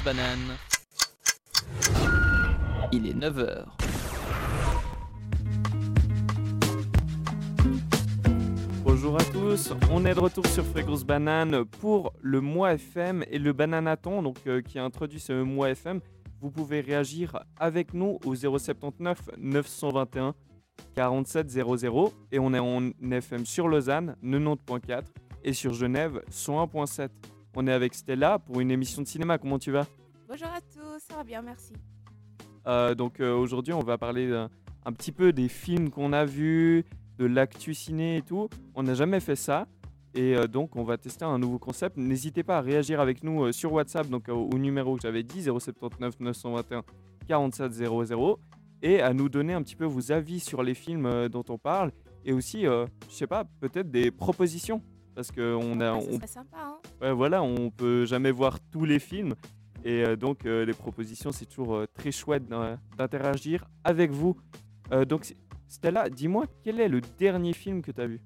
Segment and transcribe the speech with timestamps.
[0.00, 0.56] Banane.
[2.92, 3.66] Il est 9h.
[8.84, 13.38] Bonjour à tous, on est de retour sur Fréquence Banane pour le mois FM et
[13.38, 16.00] le Bananaton donc, euh, qui a introduit ce mois FM.
[16.40, 20.34] Vous pouvez réagir avec nous au 079 921
[20.94, 25.02] 47 00 et on est en FM sur Lausanne 90.4
[25.44, 27.10] et sur Genève 101.7.
[27.54, 29.86] On est avec Stella pour une émission de cinéma, comment tu vas?
[30.26, 31.74] Bonjour à tous, ça va bien, merci.
[32.66, 34.32] Euh, donc euh, aujourd'hui, on va parler
[34.86, 36.86] un petit peu des films qu'on a vus,
[37.18, 38.48] de l'actu ciné et tout.
[38.74, 39.66] On n'a jamais fait ça.
[40.14, 41.98] Et euh, donc, on va tester un nouveau concept.
[41.98, 46.20] N'hésitez pas à réagir avec nous sur WhatsApp, donc au numéro que j'avais dit, 079
[46.20, 46.84] 921
[47.28, 48.38] 47 00,
[48.82, 51.92] et à nous donner un petit peu vos avis sur les films dont on parle,
[52.24, 54.82] et aussi, je sais pas, peut-être des propositions,
[55.14, 58.98] parce qu'on a, Ouais, on sympa, hein Ouais, voilà, on peut jamais voir tous les
[58.98, 59.34] films.
[59.84, 64.36] Et euh, donc, euh, les propositions, c'est toujours euh, très chouette d'in- d'interagir avec vous.
[65.08, 65.34] Donc,
[65.68, 68.20] Stella, dis-moi, quel est le dernier film que tu as vu?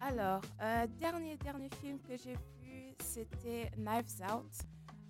[0.00, 0.40] Alors,
[1.00, 4.50] dernier, dernier film que j'ai vu, c'était Knives Out.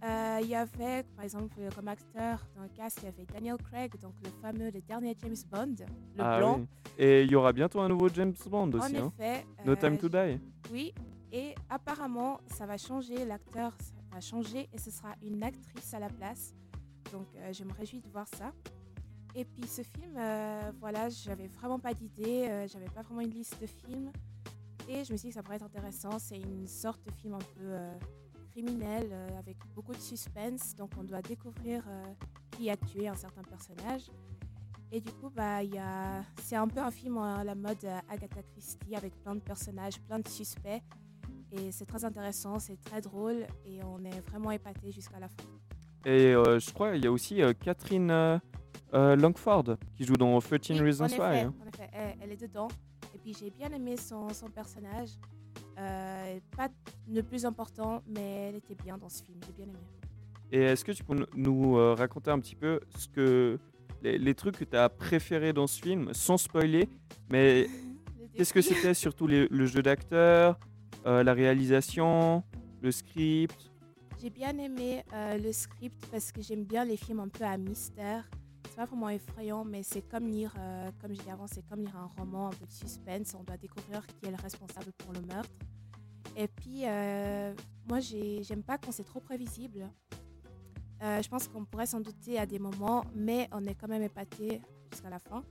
[0.04, 3.24] Euh, Il y avait, par exemple, euh, comme acteur dans le cast, il y avait
[3.24, 5.74] Daniel Craig, donc le fameux, le dernier James Bond,
[6.16, 6.58] le Ah blanc.
[6.60, 6.66] oui.
[6.98, 8.96] Et il y aura bientôt un nouveau James Bond En aussi.
[8.96, 9.12] hein.
[9.18, 9.46] effet.
[9.64, 10.40] No euh, Time to Die.
[10.72, 10.92] Oui,
[11.30, 13.76] et apparemment, ça va changer, l'acteur
[14.12, 16.52] va changer et ce sera une actrice à la place.
[17.12, 18.52] Donc, euh, je me réjouis de voir ça.
[19.36, 23.30] Et puis, ce film, euh, voilà, j'avais vraiment pas d'idée, euh, j'avais pas vraiment une
[23.30, 24.10] liste de films.
[24.88, 26.18] Et je me suis dit que ça pourrait être intéressant.
[26.18, 27.72] C'est une sorte de film un peu
[28.52, 30.74] criminel, euh, avec beaucoup de suspense.
[30.76, 32.04] Donc, on doit découvrir euh,
[32.52, 34.02] qui a tué un certain personnage.
[34.90, 36.22] Et du coup, bah, il y a...
[36.42, 39.98] c'est un peu un film à la mode euh, Agatha Christie avec plein de personnages,
[40.02, 40.82] plein de suspects.
[41.52, 45.44] Et c'est très intéressant, c'est très drôle et on est vraiment épaté jusqu'à la fin.
[46.04, 48.38] Et euh, je crois qu'il y a aussi euh, Catherine euh,
[48.94, 51.40] euh, Langford qui joue dans 13 Oui, Reasons Why.
[51.40, 51.54] hein.
[51.62, 52.68] en effet, elle, elle est dedans.
[53.14, 55.10] Et puis j'ai bien aimé son, son personnage.
[55.78, 56.68] Euh, pas
[57.10, 59.78] le plus important, mais elle était bien dans ce film, j'ai bien aimé.
[60.50, 63.58] Et est-ce que tu peux nous- euh, raconter un petit peu ce que
[64.02, 66.88] les, les trucs que tu as préférés dans ce film, sans spoiler,
[67.30, 67.66] mais
[68.34, 70.58] Qu'est-ce que c'était surtout les- le jeu d'acteur,
[71.04, 72.42] euh, la réalisation,
[72.80, 73.70] le script?
[74.22, 78.24] J'ai bien aimé le script parce que j'aime bien les films un peu à mystère.
[78.72, 81.80] C'est pas vraiment effrayant, mais c'est comme lire, euh, comme je disais avant, c'est comme
[81.80, 83.34] lire un roman, un peu de suspense.
[83.38, 85.50] On doit découvrir qui est le responsable pour le meurtre.
[86.38, 87.52] Et puis, euh,
[87.86, 89.90] moi, j'ai- j'aime pas quand c'est trop prévisible.
[91.02, 94.04] Euh, je pense qu'on pourrait s'en douter à des moments, mais on est quand même
[94.04, 95.44] épaté jusqu'à la fin.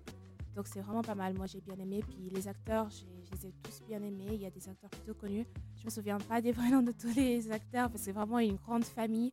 [0.56, 1.36] Donc c'est vraiment pas mal.
[1.36, 2.02] Moi, j'ai bien aimé.
[2.08, 4.30] Puis les acteurs, j'ai- je les ai tous bien aimés.
[4.34, 5.46] Il y a des acteurs plutôt connus.
[5.78, 8.56] Je me souviens pas des prénoms de tous les acteurs parce que c'est vraiment une
[8.56, 9.32] grande famille.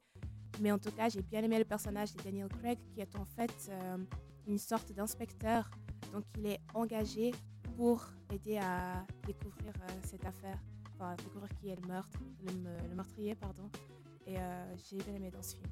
[0.60, 3.24] Mais en tout cas, j'ai bien aimé le personnage de Daniel Craig qui est en
[3.24, 3.96] fait euh,
[4.46, 5.70] une sorte d'inspecteur.
[6.12, 7.32] Donc il est engagé
[7.76, 10.58] pour aider à découvrir euh, cette affaire,
[10.94, 13.70] enfin découvrir qui est le meurtre, le, me- le meurtrier, pardon.
[14.26, 15.68] Et euh, j'ai bien aimé dans ce film.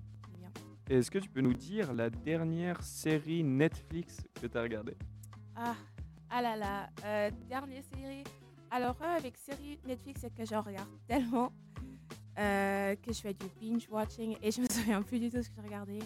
[0.89, 4.97] Est-ce que tu peux nous dire la dernière série Netflix que tu as regardée?
[5.57, 5.75] Ah,
[6.31, 8.23] ah là là, euh, dernière série.
[8.71, 11.51] Alors, euh, avec série Netflix, c'est que j'en regarde tellement
[12.37, 15.63] que je fais du binge-watching et je me souviens plus du tout ce que j'ai
[15.63, 15.99] regardé.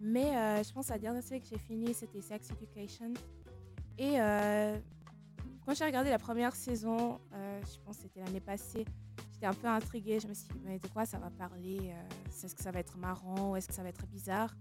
[0.00, 3.12] Mais euh, je pense que la dernière série que j'ai finie, c'était Sex Education.
[3.98, 4.78] Et euh,
[5.66, 8.86] quand j'ai regardé la première saison, euh, je pense que c'était l'année passée,
[9.30, 10.18] j'étais un peu intriguée.
[10.18, 12.80] Je me suis dit, mais de quoi ça va parler Euh, Est-ce que ça va
[12.80, 14.54] être marrant est-ce que ça va être bizarre?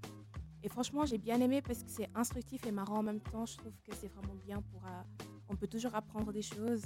[0.61, 3.45] Et franchement, j'ai bien aimé parce que c'est instructif et marrant en même temps.
[3.45, 4.85] Je trouve que c'est vraiment bien pour.
[4.85, 5.01] euh,
[5.47, 6.83] on peut toujours apprendre des choses.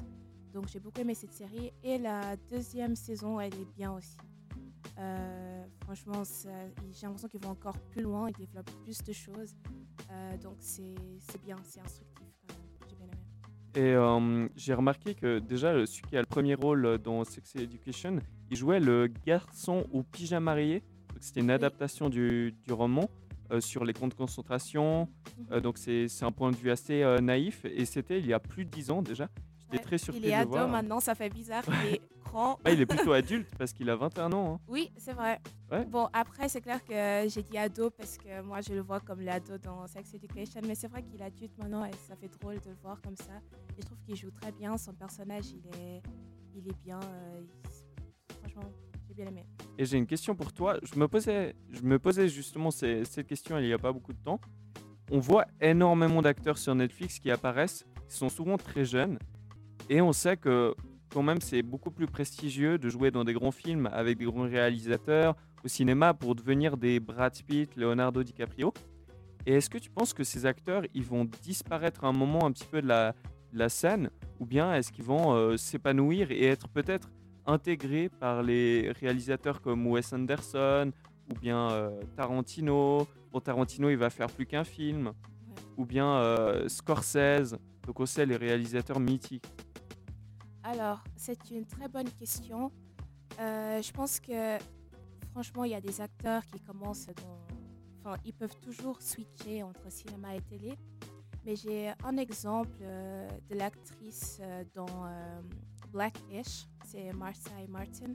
[0.54, 1.72] Donc j'ai beaucoup aimé cette série.
[1.84, 4.18] Et la deuxième saison, elle est bien aussi.
[5.00, 6.22] Euh, franchement,
[6.92, 8.30] j'ai l'impression qu'ils vont encore plus loin.
[8.30, 9.56] Ils développent plus de choses.
[10.12, 10.94] Euh, donc c'est
[11.44, 12.90] bien, c'est instructif quand même.
[12.90, 13.18] J'ai bien aimé.
[13.76, 18.20] Et euh, j'ai remarqué que déjà, celui qui a le premier rôle dans Sex Education,
[18.52, 20.56] il jouait le garçon au pyjama.
[20.56, 20.82] Donc,
[21.20, 21.54] C'était une Oui.
[21.54, 23.10] adaptation du, du roman
[23.60, 25.08] sur les camps de concentration.
[25.52, 27.66] Euh, donc c'est c'est un point de vue assez naïf.
[27.66, 29.28] Et c'était il y a plus de 10 ans déjà.
[29.74, 31.64] J'étais très surpris Il est ado maintenant, ça fait bizarre.
[31.86, 32.58] Il est grand.
[32.66, 34.56] Ah, il est plutôt adulte parce qu'il a 21 ans.
[34.56, 34.60] hein.
[34.68, 35.40] Oui, c'est vrai.
[35.72, 35.86] Ouais.
[35.86, 39.22] Bon, après, c'est clair que j'ai dit ado parce que moi, je le vois comme
[39.22, 40.62] l'ado dans Sex Education.
[40.68, 43.16] Mais c'est vrai qu'il est adulte maintenant et ça fait drôle de le voir comme
[43.18, 43.34] ça.
[43.78, 44.78] Et je trouve qu'il joue très bien.
[44.78, 46.02] Son personnage, il est,
[46.56, 47.00] il est bien.
[47.04, 48.72] euh, il- Franchement,
[49.08, 49.46] j'ai bien aimé.
[49.78, 50.78] Et j'ai une question pour toi.
[50.84, 54.14] Je me posais, je me posais justement ces- cette question il n'y a pas beaucoup
[54.14, 54.40] de temps.
[55.12, 59.20] On voit énormément d'acteurs sur Netflix qui apparaissent, qui sont souvent très jeunes.
[59.90, 60.74] Et on sait que
[61.10, 64.50] quand même c'est beaucoup plus prestigieux de jouer dans des grands films avec des grands
[64.50, 65.36] réalisateurs.
[65.64, 68.74] au cinéma pour devenir des Brad Pitt, Leonardo DiCaprio.
[69.46, 72.52] Et est-ce que tu penses que ces acteurs, ils vont disparaître à un moment un
[72.52, 73.14] petit peu de la,
[73.52, 74.10] la scène,
[74.40, 77.10] ou bien est-ce qu'ils vont euh, s'épanouir et être peut-être
[77.46, 80.92] intégrés par les réalisateurs comme Wes Anderson
[81.30, 83.08] ou bien euh, Tarantino?
[83.32, 85.12] Bon, Tarantino, il va faire plus qu'un film,
[85.78, 89.48] ou bien euh, Scorsese, donc on sait les réalisateurs mythiques.
[90.64, 92.72] Alors, c'est une très bonne question.
[93.38, 94.58] je pense que
[95.32, 97.44] franchement, il y a des acteurs qui commencent dans
[98.04, 100.78] enfin, ils peuvent toujours switcher entre cinéma et télé.
[101.46, 105.42] Mais j'ai un exemple euh, de l'actrice euh, dans euh,
[105.92, 108.14] Blackish, c'est Marcia Martin.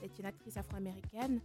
[0.00, 1.40] C'est une actrice afro-américaine.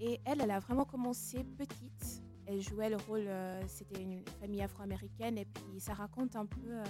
[0.00, 2.22] Et elle, elle a vraiment commencé petite.
[2.46, 3.28] Elle jouait le rôle,
[3.68, 5.38] c'était une famille afro-américaine.
[5.38, 6.82] Et puis ça raconte un peu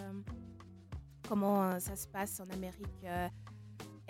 [1.28, 3.06] comment ça se passe en Amérique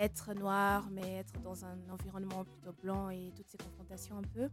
[0.01, 4.49] être noir, mais être dans un environnement plutôt blanc et toutes ces confrontations un peu.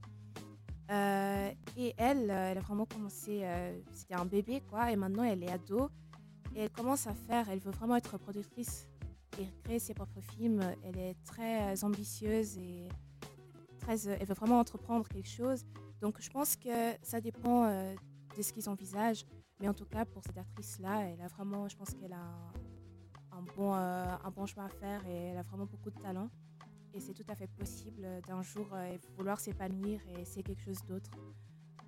[0.90, 5.24] Euh, et elle, euh, elle a vraiment commencé, euh, c'était un bébé quoi, et maintenant
[5.24, 5.90] elle est ado.
[6.54, 8.88] Et elle commence à faire, elle veut vraiment être productrice
[9.38, 10.60] et créer ses propres films.
[10.82, 12.88] Elle est très ambitieuse et
[13.78, 15.64] très, elle veut vraiment entreprendre quelque chose.
[16.00, 17.68] Donc je pense que ça dépend
[18.36, 19.24] de ce qu'ils envisagent.
[19.60, 22.52] Mais en tout cas, pour cette actrice-là, elle a vraiment, je pense qu'elle a
[23.32, 26.30] un, bon, un bon chemin à faire et elle a vraiment beaucoup de talent
[26.94, 30.82] et c'est tout à fait possible d'un jour euh, vouloir s'épanouir et essayer quelque chose
[30.84, 31.10] d'autre.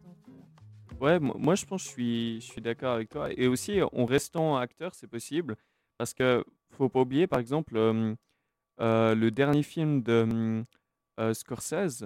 [0.06, 3.32] Euh, ouais, moi je pense que je suis, je suis d'accord avec toi.
[3.32, 5.56] Et aussi, en restant acteur, c'est possible.
[5.98, 8.14] Parce que faut pas oublier, par exemple, euh,
[8.78, 10.64] le dernier film de
[11.32, 12.04] Scorsese,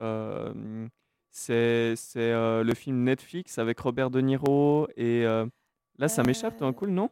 [0.00, 0.88] mhm.
[1.30, 4.88] C'est le film Netflix avec Robert De Niro.
[4.96, 5.24] Et
[5.98, 7.10] là, ça m'échappe, un cool, non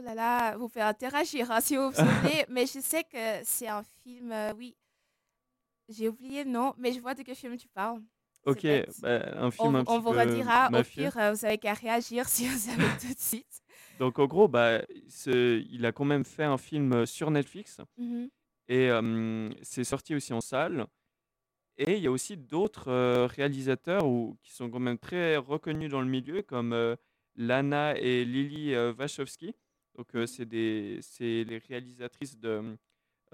[0.00, 3.44] Oh là là, vous faites interagir hein, si vous vous souvenez, mais je sais que
[3.44, 4.74] c'est un film, euh, oui,
[5.88, 8.00] j'ai oublié le nom, mais je vois de quel film tu parles.
[8.46, 8.66] Ok,
[9.02, 11.74] bah, un film on, un petit on vous redira, au pire, euh, vous avez qu'à
[11.74, 13.62] réagir si vous savez tout de suite.
[13.98, 14.80] Donc en gros, bah,
[15.26, 18.26] il a quand même fait un film sur Netflix mmh
[18.72, 18.88] et
[19.62, 20.86] c'est sorti aussi en salle.
[21.82, 25.90] Et il y a aussi d'autres euh, réalisateurs ou, qui sont quand même très reconnus
[25.90, 26.96] dans le milieu, comme
[27.36, 29.54] Lana et Lily Wachowski.
[29.96, 30.44] Donc, euh, c'est
[31.44, 32.76] les réalisatrices de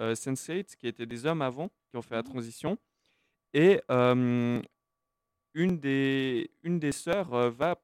[0.00, 2.78] euh, Sense8 qui étaient des hommes avant, qui ont fait la mmh transition.
[3.54, 3.80] Et
[5.54, 7.80] une des, une des sœurs euh, va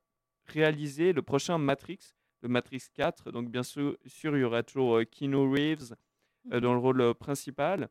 [0.46, 2.00] réaliser le prochain Matrix,
[2.42, 3.30] le Matrix 4.
[3.30, 5.94] Donc, bien sûr, il y aura toujours Keanu Reeves
[6.44, 7.88] mmh dans le rôle principal.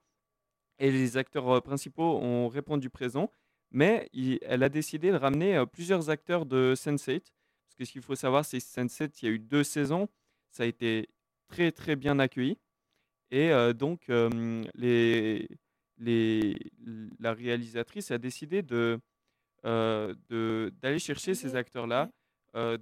[0.80, 3.32] Et les acteurs principaux ont répondu présent.
[3.72, 4.10] Mais
[4.42, 7.22] elle a décidé de ramener plusieurs acteurs de Sense8.
[7.22, 10.10] Parce que ce qu'il faut savoir, c'est que Sense8, il y a eu deux saisons
[10.52, 11.10] ça a été
[11.48, 12.58] très très bien accueilli.
[13.32, 14.10] Et euh, donc,
[14.76, 15.48] les,
[15.98, 16.56] les,
[17.20, 19.00] la réalisatrice a décidé de,
[19.66, 20.14] euh,
[20.82, 22.12] d'aller chercher ces acteurs-là
[22.56, 22.78] euh,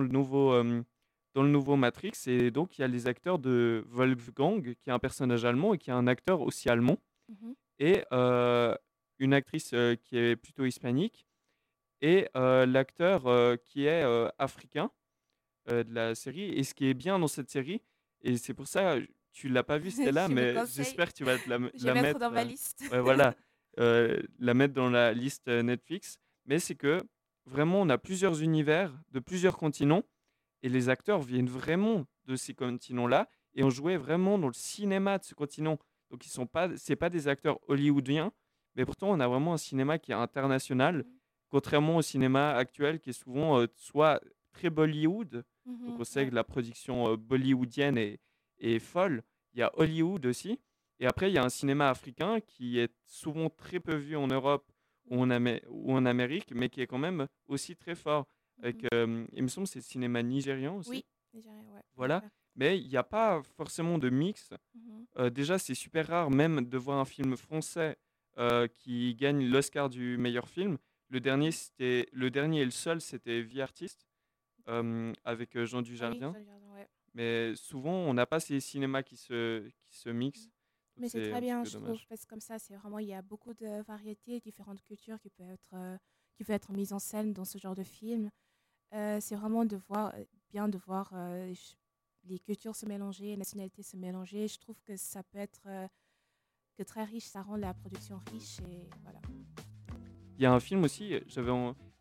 [0.00, 0.52] le nouveau,
[1.34, 2.12] dans le nouveau Matrix.
[2.26, 5.78] Et donc, il y a les acteurs de Wolfgang, qui est un personnage allemand et
[5.78, 6.98] qui est un acteur aussi allemand.
[7.28, 8.04] Mmh et
[9.18, 9.74] une actrice
[10.04, 11.26] qui est plutôt hispanique.
[12.00, 14.04] Et l'acteur qui est
[14.38, 14.92] africain.
[15.70, 16.42] Euh, de la série.
[16.42, 17.80] Et ce qui est bien dans cette série,
[18.20, 18.96] et c'est pour ça,
[19.32, 22.30] tu l'as pas vu, Stella, mais j'espère que tu vas te la, la mettre dans
[22.30, 22.84] ma euh, liste.
[22.92, 23.34] voilà,
[23.78, 26.18] euh, la mettre dans la liste Netflix.
[26.44, 27.00] Mais c'est que
[27.46, 30.02] vraiment, on a plusieurs univers de plusieurs continents,
[30.64, 35.18] et les acteurs viennent vraiment de ces continents-là, et on jouait vraiment dans le cinéma
[35.18, 35.78] de ce continent.
[36.10, 38.32] Donc, ils sont pas, c'est pas des acteurs hollywoodiens,
[38.74, 41.04] mais pourtant, on a vraiment un cinéma qui est international, mmh.
[41.50, 44.20] contrairement au cinéma actuel qui est souvent soit
[44.52, 48.20] très Bollywood, donc mmh on sait que la production bollywoodienne est,
[48.58, 49.22] est, folle.
[49.52, 50.60] Il y a Hollywood aussi.
[50.98, 54.26] Et après, il y a un cinéma africain qui est souvent très peu vu en
[54.26, 54.70] Europe
[55.06, 55.30] ou en,
[55.68, 58.26] ou en Amérique, mais qui est quand même aussi très fort.
[58.62, 60.90] Avec, mmh il me semble que c'est le cinéma nigérian aussi.
[60.90, 61.82] Oui, nigérien, ouais.
[61.94, 62.22] Voilà.
[62.56, 64.52] Mais il n'y a pas forcément de mix.
[64.74, 67.98] Mmh déjà, c'est super rare même de voir un film français
[68.74, 70.78] qui gagne l'Oscar du meilleur film.
[71.08, 74.06] Le dernier, c'était le dernier et le seul, c'était Vie Artiste
[74.66, 76.34] avec Jean Dujardin.
[77.12, 80.48] Mais souvent, on n'a pas ces cinémas qui se, qui se mixent.
[80.96, 83.22] Mais c'est très bien, je trouve, parce que comme ça, c'est vraiment, il y a
[83.22, 85.74] beaucoup de variétés, différentes cultures qui peuvent être,
[86.36, 88.30] qui peuvent être mises en scène dans ce genre de film.
[88.92, 90.14] C'est vraiment de voir,
[90.50, 91.12] bien de voir
[92.24, 94.48] les cultures se mélanger, les nationalités se mélanger.
[94.48, 95.62] Je trouve que ça peut être
[96.76, 99.20] que très riche, ça rend la production riche et voilà.
[100.36, 101.52] Il y a un film aussi, j'avais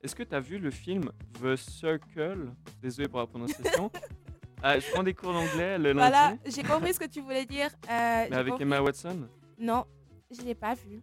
[0.03, 1.09] est-ce que tu as vu le film
[1.41, 2.51] The Circle?
[2.81, 3.89] Désolé pour la prononciation.
[4.61, 5.97] ah, je prends des cours d'anglais le lundi.
[5.97, 7.69] Voilà, j'ai compris ce que tu voulais dire.
[7.89, 9.29] Euh, Mais avec Emma Watson?
[9.57, 9.85] Non,
[10.29, 11.01] je ne l'ai pas vu.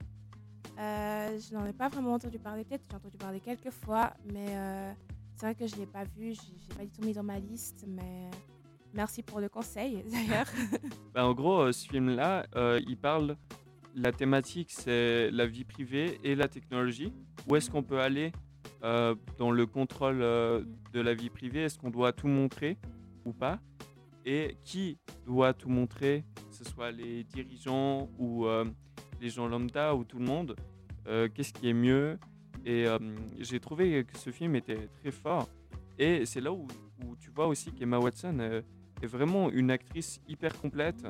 [0.78, 4.48] Euh, je n'en ai pas vraiment entendu parler, peut-être j'ai entendu parler quelques fois, mais
[4.50, 4.92] euh,
[5.40, 7.22] c'est vrai que je ne l'ai pas vu, je n'ai pas du tout mis dans
[7.22, 8.28] ma liste, mais
[8.92, 10.46] merci pour le conseil d'ailleurs.
[11.14, 13.36] Bah, en gros, euh, ce film-là, euh, il parle,
[13.94, 17.10] la thématique c'est la vie privée et la technologie.
[17.48, 18.32] Où est-ce qu'on peut aller
[18.84, 21.62] euh, dans le contrôle de la vie privée?
[21.62, 22.76] Est-ce qu'on doit tout montrer
[23.24, 23.60] ou pas?
[24.26, 28.44] Et qui doit tout montrer, que ce soit les dirigeants ou
[29.22, 30.54] les gens lambda ou tout le monde
[31.06, 32.18] Qu'est-ce qui est mieux?
[32.64, 32.98] Et euh,
[33.38, 35.48] j'ai trouvé que ce film était très fort.
[35.98, 36.66] Et c'est là où,
[37.04, 38.62] où tu vois aussi qu'Emma Watson euh,
[39.02, 41.04] est vraiment une actrice hyper complète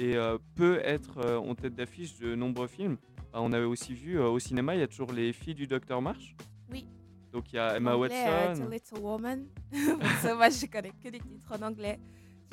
[0.00, 2.96] et euh, peut être euh, en tête d'affiche de nombreux films.
[3.32, 6.00] Bah, on avait aussi vu au cinéma, il y a toujours les filles du Docteur
[6.00, 6.36] March.
[6.70, 6.86] Oui.
[7.32, 8.66] Donc il y a Emma anglais, Watson.
[8.66, 9.46] The Little Woman.
[9.72, 11.98] Moi, je connais que des titres en anglais.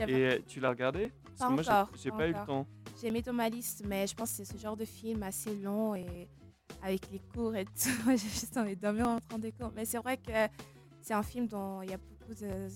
[0.07, 1.11] Et tu l'as regardé?
[1.23, 2.67] Parce Pas que moi, j'ai- pas pas eu le temps.
[3.01, 5.55] J'ai mis dans ma liste, mais je pense que c'est ce genre de film assez
[5.55, 6.27] long et
[6.81, 7.71] avec les cours et tout.
[8.07, 9.71] J'ai juste envie de dormir en train des cours.
[9.75, 10.31] Mais c'est vrai que
[11.01, 12.67] c'est un film dont il y a beaucoup de.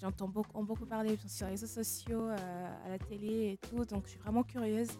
[0.00, 3.84] J'entends beaucoup, beaucoup parlé sur les réseaux sociaux, euh, à la télé et tout.
[3.84, 4.90] Donc je suis vraiment curieuse.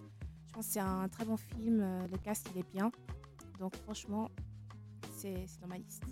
[0.49, 1.81] Je pense que c'est un très bon film.
[1.81, 2.90] euh, Le cast, il est bien.
[3.59, 4.31] Donc franchement,
[5.16, 6.02] c'est dans ma liste.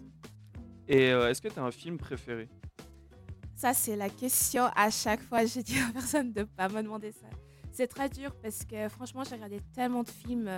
[0.87, 2.49] Et euh, est-ce que tu as un film préféré?
[3.57, 5.47] Ça, c'est la question à chaque fois.
[5.47, 7.27] Je dis à personne de ne pas me demander ça.
[7.73, 10.49] C'est très dur parce que franchement, j'ai regardé tellement de films,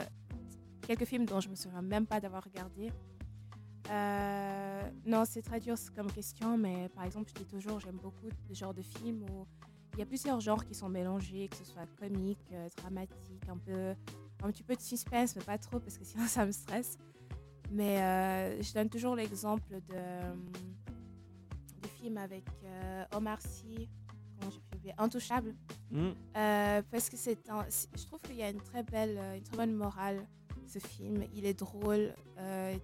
[0.86, 2.90] quelques films dont je me souviens même pas d'avoir regardé.
[3.90, 8.28] Euh, non, c'est très dur comme question, mais par exemple, je dis toujours, j'aime beaucoup
[8.48, 9.46] le genre de film où
[9.94, 13.56] il y a plusieurs genres qui sont mélangés, que ce soit comique, euh, dramatique, un
[13.56, 13.94] peu,
[14.42, 16.98] un petit peu de suspense, mais pas trop parce que sinon ça me stresse.
[17.70, 20.36] Mais euh, je donne toujours l'exemple de,
[21.82, 22.44] du film avec
[23.12, 23.88] Omar Sy,
[24.38, 25.54] comment j'ai pu oublier, Intouchable.
[25.90, 29.72] Hmm parce que c'est je trouve qu'il y a une très belle, une très bonne
[29.72, 30.24] morale
[30.68, 31.25] ce film.
[31.35, 32.76] Il est drôle, euh,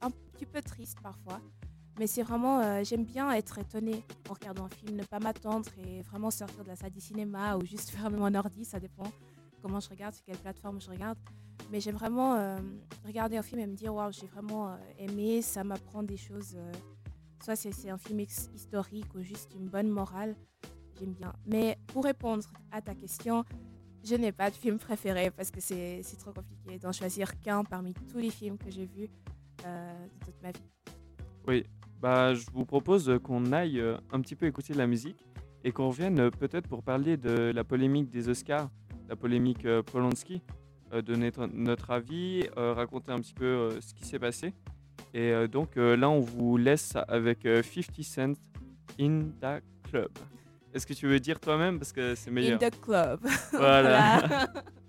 [0.00, 1.40] un petit peu triste parfois,
[1.98, 5.68] mais c'est vraiment, euh, j'aime bien être étonnée en regardant un film, ne pas m'attendre
[5.78, 9.10] et vraiment sortir de la salle du cinéma ou juste fermer mon ordi, ça dépend
[9.62, 11.18] comment je regarde, sur quelle plateforme je regarde.
[11.70, 12.58] Mais j'aime vraiment euh,
[13.04, 16.56] regarder un film et me dire waouh, j'ai vraiment aimé, ça m'apprend des choses.
[17.44, 20.34] soit c'est un film historique ou juste une bonne morale
[21.00, 21.32] j'aime bien.
[21.46, 23.44] Mais pour répondre à ta question,
[24.04, 27.94] je n'ai pas de film préféré parce que c'est trop compliqué d'en choisir qu'un parmi
[28.10, 29.08] tous les films que j'ai vus
[29.64, 31.64] euh, de toute ma vie.
[32.00, 35.22] Bah, je vous propose qu'on aille euh, un petit peu écouter de la musique
[35.64, 38.70] et qu'on revienne euh, peut-être pour parler de la polémique des Oscars,
[39.08, 40.40] la polémique Polanski,
[41.04, 44.54] donner notre, avis, raconter un petit peu ce qui s'est passé.
[45.14, 48.32] Et donc là, on vous laisse avec euh, 50 Cent
[49.00, 50.10] in the Club.
[50.72, 51.78] Est-ce que tu veux dire toi-même?
[51.78, 53.20] Parce que c'est In meilleur the club.
[53.52, 54.20] Voilà.
[54.20, 54.52] Voilà.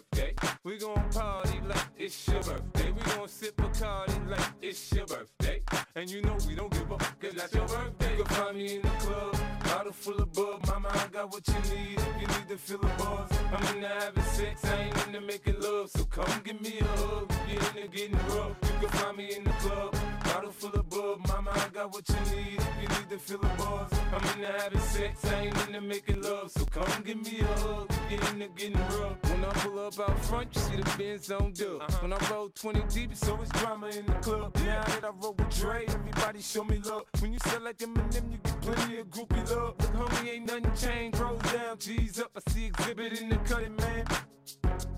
[0.00, 0.34] birthday.
[0.64, 2.90] We gon' party like it's your birthday.
[2.92, 5.62] We gon' sip Bacardi like it's your birthday.
[5.94, 8.16] And you know we don't give up, cause that's your birthday.
[8.16, 10.66] You can find me in the club, bottle full of bub.
[10.66, 13.30] Mama, I got what you need if you need to feel the buzz.
[13.52, 15.90] I'm into having sex, I ain't into making love.
[15.90, 18.56] So come give me a hug, you're into getting rough.
[18.62, 19.94] You can find me in the club,
[20.32, 21.26] bottle full of bub.
[21.28, 23.92] Mama, I got what you need if you need to feel the buzz.
[24.12, 26.50] I'm into having sex, I ain't into making love.
[26.50, 29.16] So come give me a hug, if you're into getting rough.
[29.30, 31.82] When I pull up out front, you see the Benz on dub.
[31.82, 31.98] Uh-huh.
[32.02, 34.54] When I roll 20 deep, it's always drama in the club.
[34.56, 37.04] Now that I roll with Dre, everybody show me love.
[37.20, 39.74] When you sell like Eminem, you get plenty of groupie love.
[39.78, 41.18] Look, homie, ain't nothing changed.
[41.18, 42.30] Rolls down, G's up.
[42.36, 44.04] I see exhibit in the cutting, man.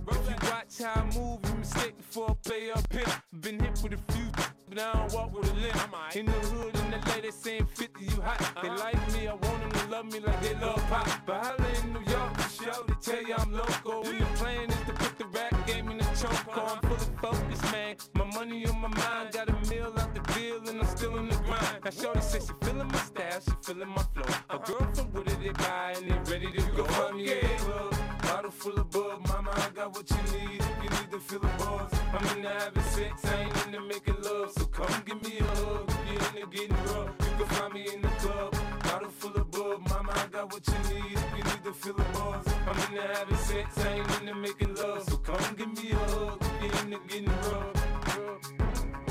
[0.09, 3.05] If you watch how I move, you mistake before I pay up here.
[3.41, 4.31] Been hit with a few,
[4.75, 5.77] but I walk with a limp.
[6.15, 8.63] In the hood, and the ladies saying 50, you hot.
[8.63, 11.09] They like me, I want them to love me like they love pop.
[11.27, 14.07] But holla in New York, show they tell you I'm local.
[14.07, 16.57] And the plan is to put the rap game in the choke.
[16.57, 17.97] I'm full of focus, man.
[18.15, 21.29] My money on my mind, got a meal out the deal, and I'm still in
[21.29, 21.85] the grind.
[21.85, 24.35] Now, Shorty says she feeling my style, she feeling my flow.
[24.51, 26.85] A girl from Wooded, they buy, and they ready to go.
[26.87, 30.63] I'm yeah, club, bottle full of bug, mama, I got what you need.
[30.83, 32.37] You need to feel the buzz club.
[32.37, 34.53] into having sex, I ain't into making love.
[34.53, 35.91] So come give me a hug.
[35.91, 38.55] If you're into getting rough, you can find me in the club.
[38.85, 41.13] Bottle full of bub, mama, I got what you need.
[41.13, 44.75] If you need to feel the buzz, I'm into having sex, I ain't into making
[44.75, 45.03] love.
[45.09, 46.43] So come give me a hug.
[46.61, 47.83] If you're into getting rough.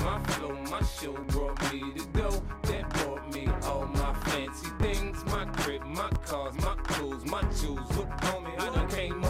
[0.04, 5.24] My flow, my show brought me the dough that brought me all my fancy things.
[5.26, 7.96] My crib, my cars, my clothes, my jewels.
[7.96, 9.21] Look, homie, I done came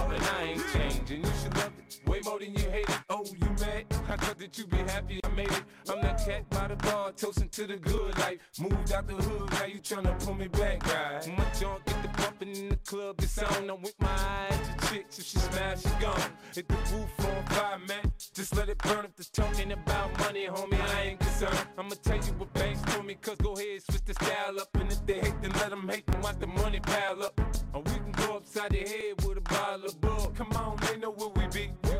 [2.31, 2.99] more than you hate it.
[3.09, 3.85] Oh, you mad?
[4.07, 5.63] I thought that you'd be happy I made it.
[5.89, 8.39] I'm that cat by the bar, toasting to the good life.
[8.59, 11.27] Moved out the hood, now you tryna pull me back, right?
[11.37, 13.69] My junk get the bumping in the club, it's on.
[13.69, 16.21] I'm with my eyes to chicks, if she smash, she gone.
[16.55, 18.11] Hit the roof on fire, man.
[18.33, 20.79] Just let it burn if the talking about money, homie.
[20.95, 21.67] I ain't concerned.
[21.77, 24.69] I'ma tell you what banks told me, cause go ahead, switch the style up.
[24.75, 27.39] And if they hate, then let them hate them, watch the money pile up.
[27.73, 30.35] Or we can go upside the head with a bottle of bug.
[30.35, 31.40] Come on, they know where we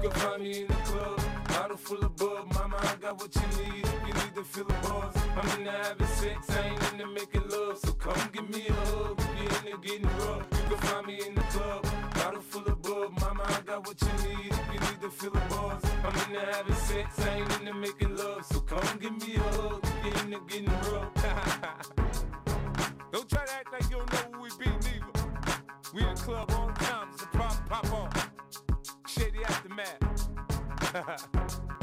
[0.02, 1.22] can find me in the club.
[1.48, 3.86] Bottle full of bug, mama, I got what you need.
[3.86, 7.48] If you need to feel the buzz, I'm into having sex, I ain't into making
[7.50, 7.78] love.
[7.78, 9.20] So come give me a hug.
[9.20, 11.86] If you're into getting rough, you can find me in the club.
[12.16, 14.52] Bottle full of bug, mama, I got what you need.
[14.52, 18.16] If you need to feel the buzz, I'm into having sex, I ain't into making
[18.16, 18.46] love.
[18.46, 19.86] So come give me a hug.
[20.04, 21.14] If you're into getting rough.
[23.12, 25.12] don't try to act like you don't know who we be, neither.
[25.94, 28.11] We in the club the time, a pop, pop on
[29.82, 31.78] at?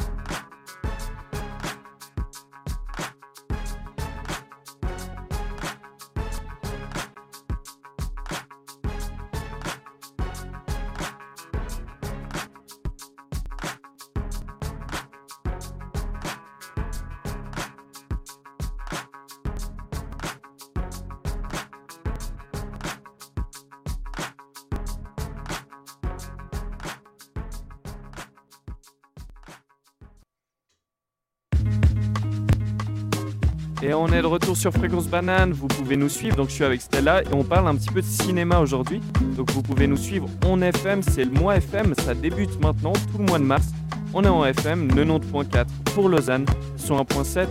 [33.89, 36.65] Et on est de retour sur Fréquence Banane, vous pouvez nous suivre, donc je suis
[36.65, 39.01] avec Stella et on parle un petit peu de cinéma aujourd'hui.
[39.35, 43.17] Donc vous pouvez nous suivre On FM, c'est le mois FM, ça débute maintenant, tout
[43.17, 43.69] le mois de mars.
[44.13, 46.45] On est en FM 90.4 pour Lausanne,
[46.79, 47.47] 101.7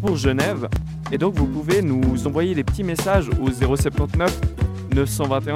[0.00, 0.68] pour Genève.
[1.10, 4.40] Et donc vous pouvez nous envoyer des petits messages au 079
[4.94, 5.54] 921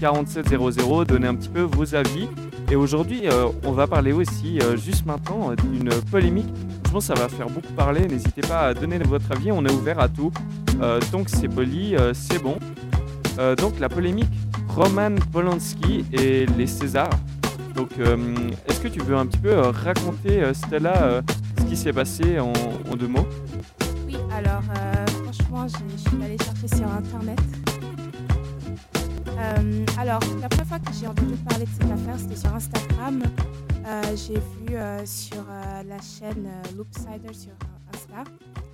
[0.00, 2.28] 4700, donner un petit peu vos avis.
[2.70, 6.48] Et aujourd'hui, euh, on va parler aussi, euh, juste maintenant, euh, d'une polémique
[6.84, 8.06] je pense que ça va faire beaucoup parler.
[8.06, 9.50] N'hésitez pas à donner votre avis.
[9.52, 10.30] On est ouvert à tout.
[11.10, 12.56] Donc c'est poli, c'est bon.
[13.58, 14.30] Donc la polémique
[14.68, 17.10] Roman Polanski et les Césars.
[17.74, 17.90] Donc
[18.68, 21.22] est-ce que tu veux un petit peu raconter Stella
[21.58, 22.52] ce qui s'est passé en,
[22.96, 23.26] deux mots?
[24.06, 24.62] Oui, alors
[25.24, 27.65] franchement, je suis allée chercher sur internet.
[29.98, 33.22] Alors la première fois que j'ai entendu parler de cette affaire, c'était sur Instagram.
[33.86, 37.52] Euh, j'ai vu euh, sur euh, la chaîne Loopsider sur
[37.94, 38.24] Insta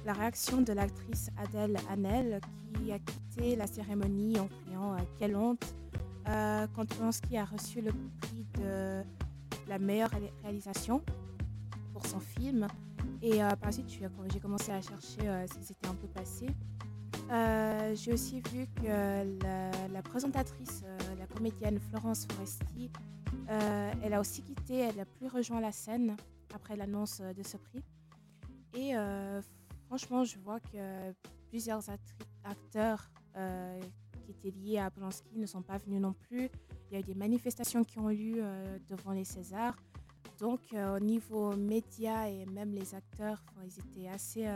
[0.07, 2.41] la réaction de l'actrice Adèle Hanel
[2.75, 5.75] qui a quitté la cérémonie en criant Quelle honte
[6.25, 9.03] quand Polanski a reçu le prix de
[9.69, 10.11] la meilleure
[10.43, 11.03] réalisation
[11.93, 12.67] pour son film.
[13.21, 13.91] Et par la suite,
[14.33, 16.47] j'ai commencé à chercher ce qui s'était un peu passé.
[17.95, 20.85] J'ai aussi vu que la, présentatrice,
[21.19, 22.91] la comédienne Florence Foresti,
[23.49, 26.17] euh, elle a aussi quitté, elle n'a plus rejoint la scène
[26.55, 27.83] après l'annonce euh, de ce prix.
[28.75, 29.41] Et euh,
[29.87, 31.13] franchement, je vois que
[31.49, 31.85] plusieurs
[32.45, 33.11] acteurs
[34.23, 36.49] qui étaient liés à Polanski ne sont pas venus non plus.
[36.91, 38.41] Il y a eu des manifestations qui ont eu
[38.89, 39.77] devant les Césars.
[40.39, 44.47] Donc, au niveau médias et même les acteurs, ils étaient assez.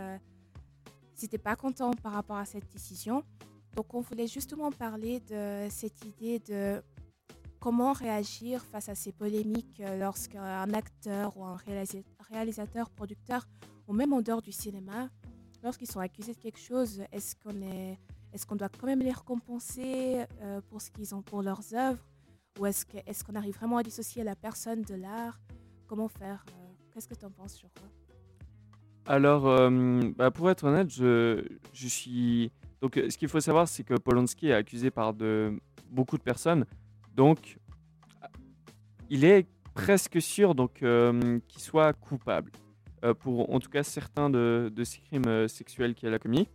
[1.20, 3.22] Ils n'étaient pas contents par rapport à cette décision.
[3.74, 6.82] Donc, on voulait justement parler de cette idée de
[7.60, 11.56] comment réagir face à ces polémiques euh, lorsqu'un acteur ou un
[12.30, 13.46] réalisateur, producteur,
[13.88, 15.10] ou même en dehors du cinéma,
[15.62, 17.98] lorsqu'ils sont accusés de quelque chose, est-ce qu'on est,
[18.32, 22.02] est qu'on doit quand même les récompenser euh, pour ce qu'ils ont pour leurs œuvres?
[22.58, 25.40] Ou est-ce qu'on est qu'on arrive vraiment à dissocier la personne de l'art?
[25.86, 28.05] Comment faire euh, Qu'est-ce que tu en penses sur quoi
[29.06, 29.70] Alors,
[30.16, 32.50] bah, pour être honnête, je, suis...
[32.80, 35.58] Donc, ce qu'il faut savoir, c'est que Polanski est accusé par de,
[35.90, 36.64] beaucoup de personnes.
[37.14, 37.58] Donc,
[39.08, 42.50] il est presque sûr euh, qu'il soit coupable
[43.04, 46.48] euh, pour en tout cas certains de, ces crimes euh, sexuels qu'il a commis.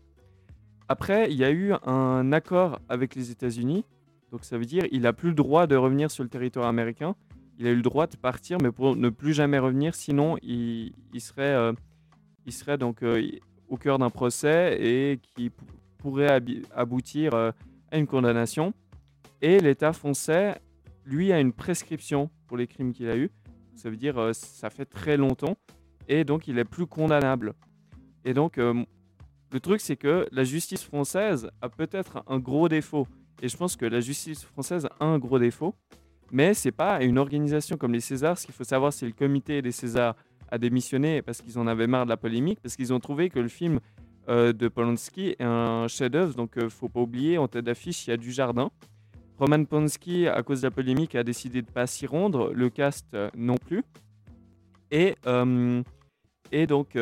[0.90, 3.86] Après, il y a eu un accord avec les États-Unis,
[4.32, 7.16] donc ça veut dire il n'a plus le droit de revenir sur le territoire américain.
[7.60, 10.94] Il a eu le droit de partir, mais pour ne plus jamais revenir, sinon il,
[11.20, 11.74] serait,
[12.46, 13.04] il serait donc
[13.68, 15.52] au cœur d'un procès et qui
[15.98, 16.42] pourrait
[16.76, 18.74] aboutir à une condamnation.
[19.42, 20.56] Et l'État français,
[21.06, 23.32] lui, a une prescription pour les crimes qu'il a eus.
[23.76, 25.56] Ça veut dire euh, ça fait très longtemps.
[26.08, 27.54] et donc il est plus condamnable.
[28.24, 28.84] Et donc, euh,
[29.52, 33.08] le truc, c'est que la justice française a peut-être un gros défaut.
[33.42, 35.74] Et je pense que la justice française a un gros défaut.
[36.32, 38.38] Mais c'est pas une organisation comme les Césars.
[38.38, 40.16] Ce qu'il faut savoir, c'est le comité des Césars
[40.52, 43.40] a démissionné parce qu'ils en avaient marre de la polémique, parce qu'ils ont trouvé que
[43.40, 43.80] le film
[44.30, 46.36] euh, de Polanski est un chef-d'œuvre.
[46.36, 48.70] Donc, ne faut pas oublier, en tête d'affiche, il y a du jardin.
[49.40, 52.52] Roman Polanski, à cause de la polémique, a décidé de pas s'y rendre.
[52.54, 53.84] Le cast euh, non plus.
[54.92, 55.16] Et,
[56.52, 56.98] et donc,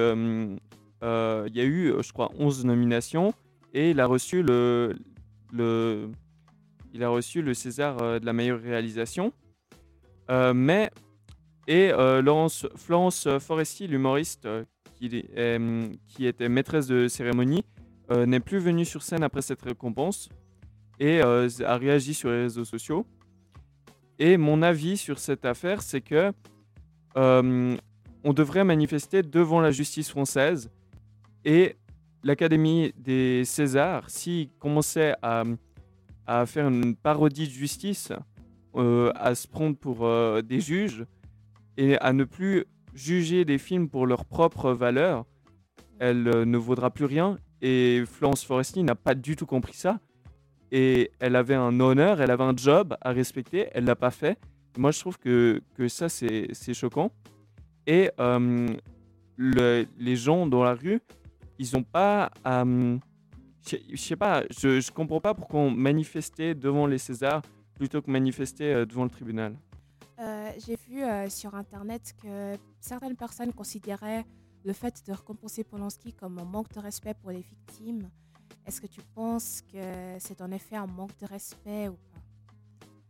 [1.03, 3.33] euh, il y a eu, euh, je crois, 11 nominations
[3.73, 4.95] et il a reçu le,
[5.53, 6.09] le,
[6.93, 9.31] il a reçu le César euh, de la meilleure réalisation.
[10.29, 10.91] mais,
[11.69, 11.91] et
[12.75, 14.47] Florence Foresti, l'humoriste
[14.95, 15.25] qui,
[16.07, 17.63] qui, était maîtresse de cérémonie,
[18.09, 20.29] n'est plus venue sur scène après cette récompense
[20.99, 23.05] et a réagi sur les réseaux sociaux.
[24.17, 26.33] Et mon avis sur cette affaire, c'est que
[27.15, 30.69] on devrait manifester devant la justice française
[31.45, 31.77] et
[32.23, 35.43] l'Académie des Césars, s'ils commençait à,
[36.45, 38.11] faire une parodie de justice,
[38.75, 41.05] euh, à se prendre pour euh, des juges
[41.77, 45.25] et à ne plus juger des films pour leur propre valeur,
[45.99, 47.37] elle euh, ne vaudra plus rien.
[47.61, 49.99] Et Florence Foresti n'a pas du tout compris ça.
[50.71, 54.39] Et elle avait un honneur, elle avait un job à respecter, elle l'a pas fait.
[54.77, 57.11] Moi, je trouve que, que ça, c'est choquant.
[57.87, 58.11] Et
[59.37, 61.01] les gens dans la rue,
[61.57, 62.31] ils n'ont pas.
[62.47, 62.97] Euh,
[63.65, 67.41] je sais pas, je, ne comprends pas pourquoi on manifestait devant les Césars
[67.75, 69.55] plutôt que manifester euh, devant le tribunal.
[70.19, 74.25] Euh, j'ai vu sur internet que certaines personnes considéraient
[74.65, 78.09] le fait de récompenser Polanski comme un manque de respect pour les victimes.
[78.65, 79.79] Est-ce que tu penses que
[80.19, 81.93] c'est en effet un manque de respect ou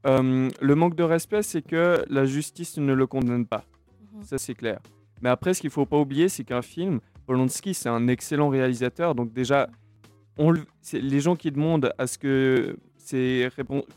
[0.03, 0.21] pas?
[0.21, 3.65] Le manque de respect, c'est que la justice ne le condamne pas.
[4.13, 4.23] Mhm.
[4.23, 4.79] Ça, c'est clair.
[5.21, 8.49] Mais après, ce qu'il ne faut pas oublier, c'est qu'un film, Polanski, c'est un excellent
[8.49, 9.15] réalisateur.
[9.15, 9.69] Donc déjà,
[10.37, 10.53] on,
[10.93, 13.49] les gens qui demandent à ce que ces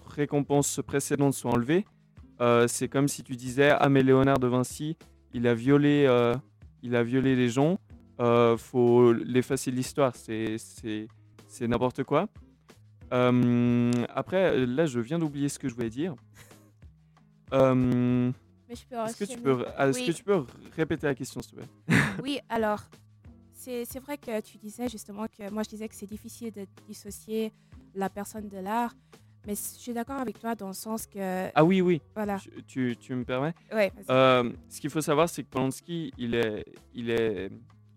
[0.07, 1.85] récompenses précédentes soient enlevées,
[2.42, 4.96] euh, c'est comme si tu disais ah mais Léonard de Vinci,
[5.33, 6.35] il a violé, euh,
[6.83, 7.78] il a violé les gens,
[8.20, 10.14] euh, faut l'effacer de l'histoire.
[10.16, 10.59] C'est
[11.62, 12.28] n'importe quoi.
[13.12, 16.14] Euh, après, là, je viens d'oublier ce que je voulais dire.
[17.52, 20.44] Est-ce que, tu peux, est-ce que tu peux
[20.76, 21.68] répéter la question, s'il te plaît?
[22.22, 22.83] Oui, alors,
[23.52, 27.52] c'est vrai que tu disais justement que moi je disais que c'est difficile de dissocier
[27.94, 28.94] la personne de l'art,
[29.46, 31.50] mais je suis d'accord avec toi dans le sens que.
[31.55, 32.00] Ah oui, oui.
[32.14, 32.38] Voilà.
[32.66, 33.55] Tu, tu me permets?
[33.74, 33.90] Oui.
[34.11, 37.50] Euh, ce qu'il faut savoir, c'est que Polanski, il, est, il, est,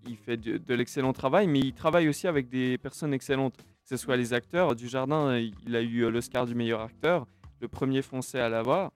[0.08, 3.98] il fait de, l'excellent travail, mais il travaille aussi avec des personnes excellentes, que ce
[3.98, 4.76] soit les acteurs.
[4.76, 7.26] Du Jardin, il a eu l'Oscar du meilleur acteur,
[7.62, 8.92] le premier français à l'avoir.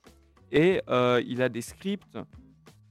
[0.52, 2.18] Et euh, il a des scripts,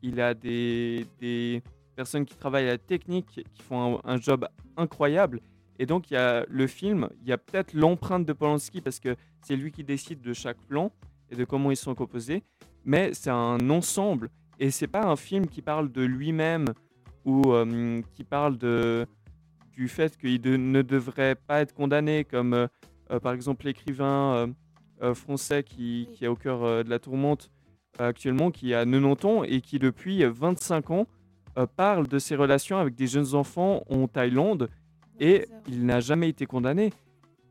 [0.02, 1.62] il a des, des
[1.96, 5.40] personnes qui travaillent à la technique, qui font un, job incroyable.
[5.78, 8.98] Et donc, il y a le film, il y a peut-être l'empreinte de Polanski parce
[8.98, 10.92] que c'est lui qui décide de chaque plan
[11.30, 12.42] et de comment ils sont composés.
[12.84, 16.72] Mais c'est un ensemble et c'est pas un film qui parle de lui-même
[17.24, 19.06] ou euh, qui parle de,
[19.72, 22.66] du fait qu'il ne devrait pas être condamné comme euh,
[23.10, 24.52] euh, par exemple l'écrivain
[25.14, 27.52] français qui, qui, est au cœur de la tourmente
[28.00, 31.06] actuellement, qui a 90 ans et qui depuis 25 ans
[31.76, 34.68] parle de ses relations avec des jeunes enfants en Thaïlande
[35.18, 36.92] et il n'a jamais été condamné.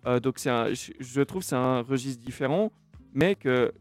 [0.06, 0.52] Euh, donc c'est
[1.00, 2.72] je trouve c'est un registre différent,
[3.14, 3.72] mais que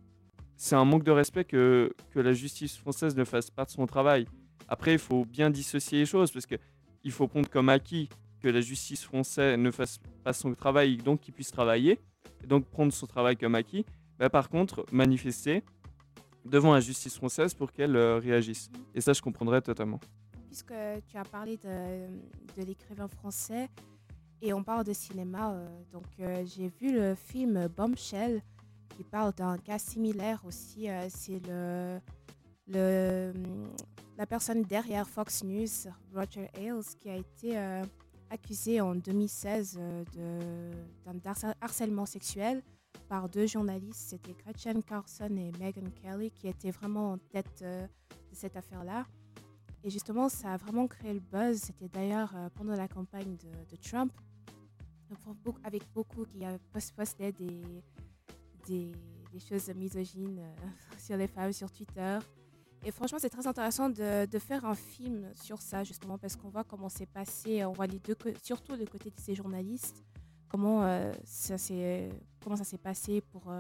[0.56, 3.86] c'est un manque de respect que, que la justice française ne fasse pas de son
[3.86, 4.26] travail.
[4.68, 8.08] Après, il faut bien dissocier les choses parce qu'il faut prendre comme acquis
[8.40, 12.00] que la justice française ne fasse pas son travail, donc qu'il puisse travailler,
[12.42, 13.84] et donc prendre son travail comme acquis.
[14.18, 15.62] Bah, par contre, manifester,
[16.44, 18.70] devant la justice française pour qu'elle euh, réagisse.
[18.94, 20.00] Et ça, je comprendrais totalement.
[20.56, 23.68] Puisque tu as parlé de, l'écrivain français
[24.40, 28.40] et on parle de cinéma, euh, donc euh, j'ai vu le film Bombshell
[28.96, 30.88] qui parle d'un cas similaire aussi.
[31.10, 33.32] C'est le,
[34.16, 37.58] la personne derrière Fox News, Roger Ailes, qui a été
[38.30, 39.78] accusé en 2016
[41.04, 42.62] d'un harcèlement sexuel
[43.08, 47.86] par deux journalistes, c'était Gretchen Carlson et Meghan Kelly, qui étaient vraiment en tête euh,
[48.30, 49.06] de cette affaire-là.
[49.86, 51.60] Et justement, ça a vraiment créé le buzz.
[51.60, 54.12] C'était d'ailleurs euh, pendant la campagne de, Trump,
[55.62, 56.44] avec beaucoup qui
[56.92, 57.62] postaient des,
[58.66, 58.90] des,
[59.32, 60.68] des, choses misogynes euh,
[60.98, 62.18] sur les femmes sur Twitter.
[62.84, 66.48] Et franchement, c'est très intéressant de, de, faire un film sur ça, justement, parce qu'on
[66.48, 67.64] voit comment c'est passé.
[67.64, 68.00] On voit les
[68.42, 70.04] surtout le côté de ces journalistes
[70.48, 72.10] comment, euh, ça s'est,
[72.82, 73.52] passé pour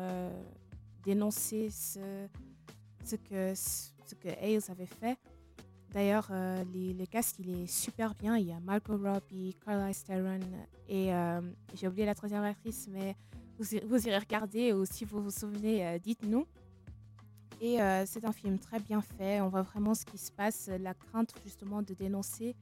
[1.04, 2.26] dénoncer ce,
[3.04, 5.16] ce, que, ce que Ailes avait fait.
[5.96, 8.36] D'ailleurs, euh, le cast, il est super bien.
[8.36, 10.40] Il y a Margot Robbie, Carlisle Theron
[10.90, 11.40] et euh,
[11.72, 13.16] j'ai oublié la troisième actrice, mais
[13.58, 16.46] vous, vous irez regarder ou si vous vous souvenez, euh, dites-nous.
[17.62, 19.40] Et c'est un film très bien fait.
[19.40, 22.54] On voit vraiment ce qui se passe, la crainte justement de dénoncer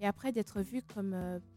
[0.00, 1.14] et après d'être vu comme,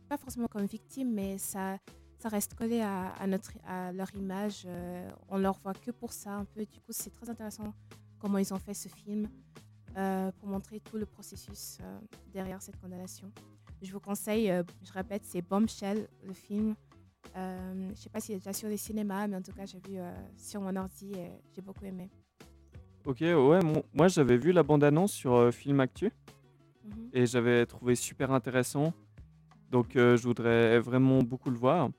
[0.09, 1.77] pas forcément comme victime, mais ça,
[2.19, 4.67] ça reste collé à, notre, à leur image.
[5.29, 6.65] on leur voit que pour ça un peu.
[6.65, 7.73] Du coup, c'est très intéressant
[8.19, 9.29] comment ils ont fait ce film
[9.97, 11.99] euh, pour montrer tout le processus euh,
[12.33, 13.31] derrière cette condamnation.
[13.81, 16.75] Je vous conseille, euh, je répète, c'est Bombshell, le film.
[17.35, 17.39] Je
[17.89, 19.97] ne sais pas s'il est déjà sur les cinémas, mais en tout cas, j'ai vu
[20.35, 22.09] sur mon ordi et j'ai beaucoup aimé.
[23.05, 26.11] Ok, ouais, mon- moi j'avais vu la bande-annonce sur Film Actu
[26.83, 27.09] Mhm.
[27.13, 28.93] et j'avais trouvé super intéressant.
[29.71, 31.89] Donc je voudrais vraiment beaucoup le voir.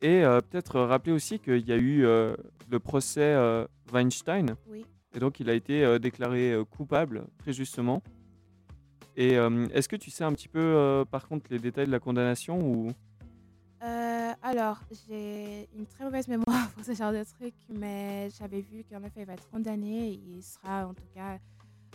[0.00, 3.36] Et peut-être rappeler aussi qu'il y a eu le procès
[3.92, 4.56] Weinstein.
[4.68, 4.84] Oui.
[5.14, 8.02] Et donc il a été euh, déclaré euh, coupable, très justement.
[9.16, 11.98] Et euh, est-ce que tu sais un petit peu, par contre, les détails de la
[11.98, 12.92] condamnation ou...
[14.40, 19.02] Alors, j'ai une très mauvaise mémoire pour ce genre de truc, mais j'avais vu qu'en
[19.02, 20.10] effet, il va être condamné.
[20.12, 21.38] Il sera, en tout cas,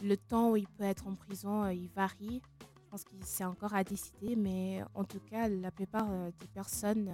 [0.03, 2.41] le temps où il peut être en prison, il varie.
[2.61, 7.09] Je pense que c'est encore à décider, mais en tout cas, la plupart des personnes,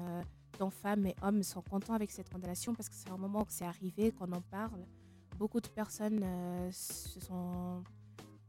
[0.57, 3.53] dont femmes et hommes, sont contents avec cette condamnation parce que c'est un moment que
[3.53, 4.83] c'est arrivé, qu'on en parle.
[5.39, 7.82] Beaucoup de personnes euh, se sont,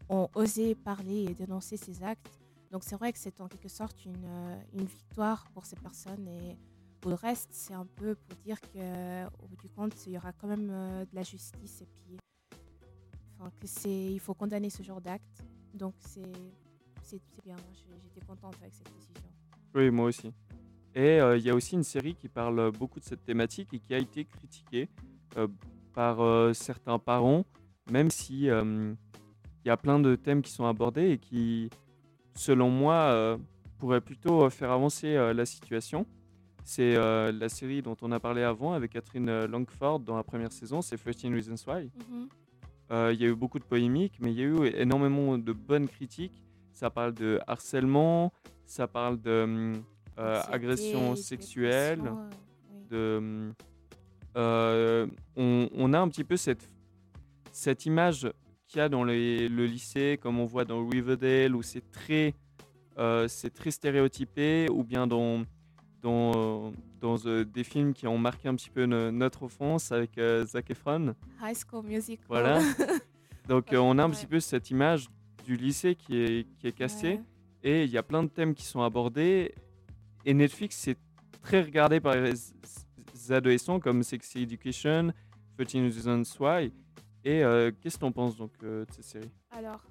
[0.08, 2.40] ont osé parler et dénoncer ces actes.
[2.72, 6.26] Donc c'est vrai que c'est en quelque sorte une, euh, une victoire pour ces personnes
[6.26, 6.58] et
[7.00, 10.32] pour le reste, c'est un peu pour dire qu'au bout du compte, il y aura
[10.32, 12.18] quand même euh, de la justice et puis
[13.38, 15.44] enfin, que il faut condamner ce genre d'acte.
[15.72, 17.56] Donc c'est, bien,
[18.02, 19.30] j'étais contente avec cette décision.
[19.76, 20.32] Oui, moi aussi.
[20.96, 23.94] Et il y a aussi une série qui parle beaucoup de cette thématique et qui
[23.94, 24.88] a été critiquée
[25.94, 27.44] par euh, certains parents,
[27.90, 28.92] même si euh,
[29.64, 31.70] il y a plein de thèmes qui sont abordés et qui,
[32.34, 33.36] selon moi, euh,
[33.78, 36.06] pourraient plutôt faire avancer la situation.
[36.64, 40.82] C'est la série dont on a parlé avant avec Catherine Langford dans la première saison,
[40.82, 41.90] c'est 13 Reasons Why.
[42.90, 45.52] Euh, Il y a eu beaucoup de polémiques, mais il y a eu énormément de
[45.52, 46.44] bonnes critiques.
[46.72, 48.32] Ça parle de harcèlement,
[48.66, 49.82] ça parle de hum,
[50.16, 52.02] agression sexuelle,
[52.90, 53.54] de, hum,
[54.36, 56.70] on, on a un petit peu cette,
[57.52, 58.30] cette image
[58.68, 62.34] qu'il y a dans les- le lycée, comme on voit dans Riverdale, où c'est très,
[62.98, 65.42] euh, c'est très stéréotypé, ou bien dans,
[66.02, 70.16] dans, dans euh, des films qui ont marqué un petit peu no- notre enfance avec
[70.18, 71.14] euh, Zac Efron.
[71.42, 72.24] High School Musical.
[72.28, 72.60] Voilà.
[73.48, 75.08] Donc euh, on a un petit peu cette image
[75.44, 77.22] du lycée qui est, qui est cassée Ouais.
[77.64, 79.52] et il y a plein de thèmes qui sont abordés
[80.24, 80.96] et Netflix c'est
[81.42, 82.32] très regardé par les
[83.30, 85.12] adolescents comme Sexy Education,
[85.56, 86.72] 13 Reasons Why
[87.24, 89.30] et euh, qu'est-ce que t'en penses donc euh, de cette série?
[89.50, 89.84] Alors,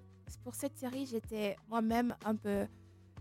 [0.43, 2.65] pour cette série, j'étais moi-même un peu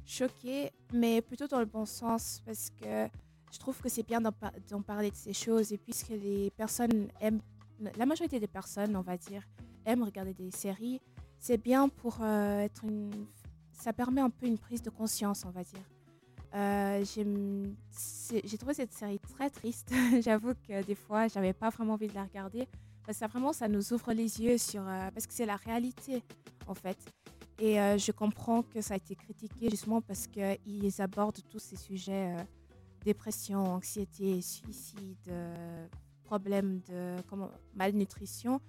[0.07, 3.09] choquée, mais plutôt dans le bon sens, parce que
[3.53, 7.40] je trouve que c'est bien d'en parler de ces choses, et puisque les personnes aiment,
[7.97, 9.42] la majorité des personnes, on va dire,
[9.85, 11.01] aiment regarder des séries,
[11.38, 13.27] c'est bien pour euh, être une...
[13.73, 15.85] Ça permet un peu une prise de conscience, on va dire.
[16.54, 17.04] Euh,
[18.44, 19.92] J'ai trouvé cette série très triste.
[20.22, 22.66] J'avoue que des fois, j'avais pas vraiment envie de la regarder.
[23.04, 24.82] Parce que ça, vraiment, ça nous ouvre les yeux sur.
[24.87, 26.22] euh, parce que c'est la réalité,
[26.66, 26.98] en fait.
[27.58, 31.76] Et euh, je comprends que ça a été critiqué justement parce qu'ils abordent tous ces
[31.76, 32.42] sujets euh,
[33.04, 35.32] dépression, anxiété, suicide,
[36.24, 38.61] problèmes de comment, malnutrition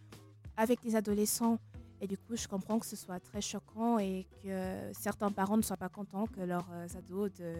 [0.55, 1.57] avec des adolescents.
[2.01, 5.61] Et du coup, je comprends que ce soit très choquant et que certains parents ne
[5.61, 7.53] soient pas contents que leurs euh, ados de,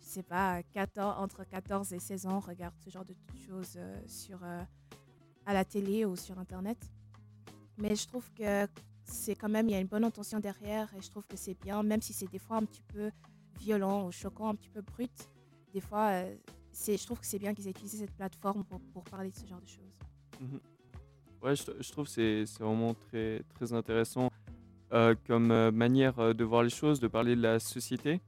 [0.00, 3.14] je sais pas, 14, entre 14 et 16 ans regardent ce genre de
[3.46, 4.62] choses euh, sur, euh,
[5.46, 6.78] à la télé ou sur Internet.
[7.78, 8.66] Mais je trouve que
[9.04, 11.54] c'est quand même, il y a une bonne intention derrière et je trouve que c'est
[11.54, 13.10] bien, même si c'est des fois un petit peu
[13.58, 15.30] violent ou choquant, un petit peu brut.
[15.72, 16.24] Des fois,
[16.74, 19.46] je trouve que c'est bien qu'ils aient utilisé cette plateforme pour, pour parler de ce
[19.46, 19.98] genre de choses.
[21.42, 24.30] Ouais, je, je trouve que c'est c'est vraiment très, très intéressant
[24.92, 28.20] euh, comme euh, manière euh, de voir les choses, de parler de la société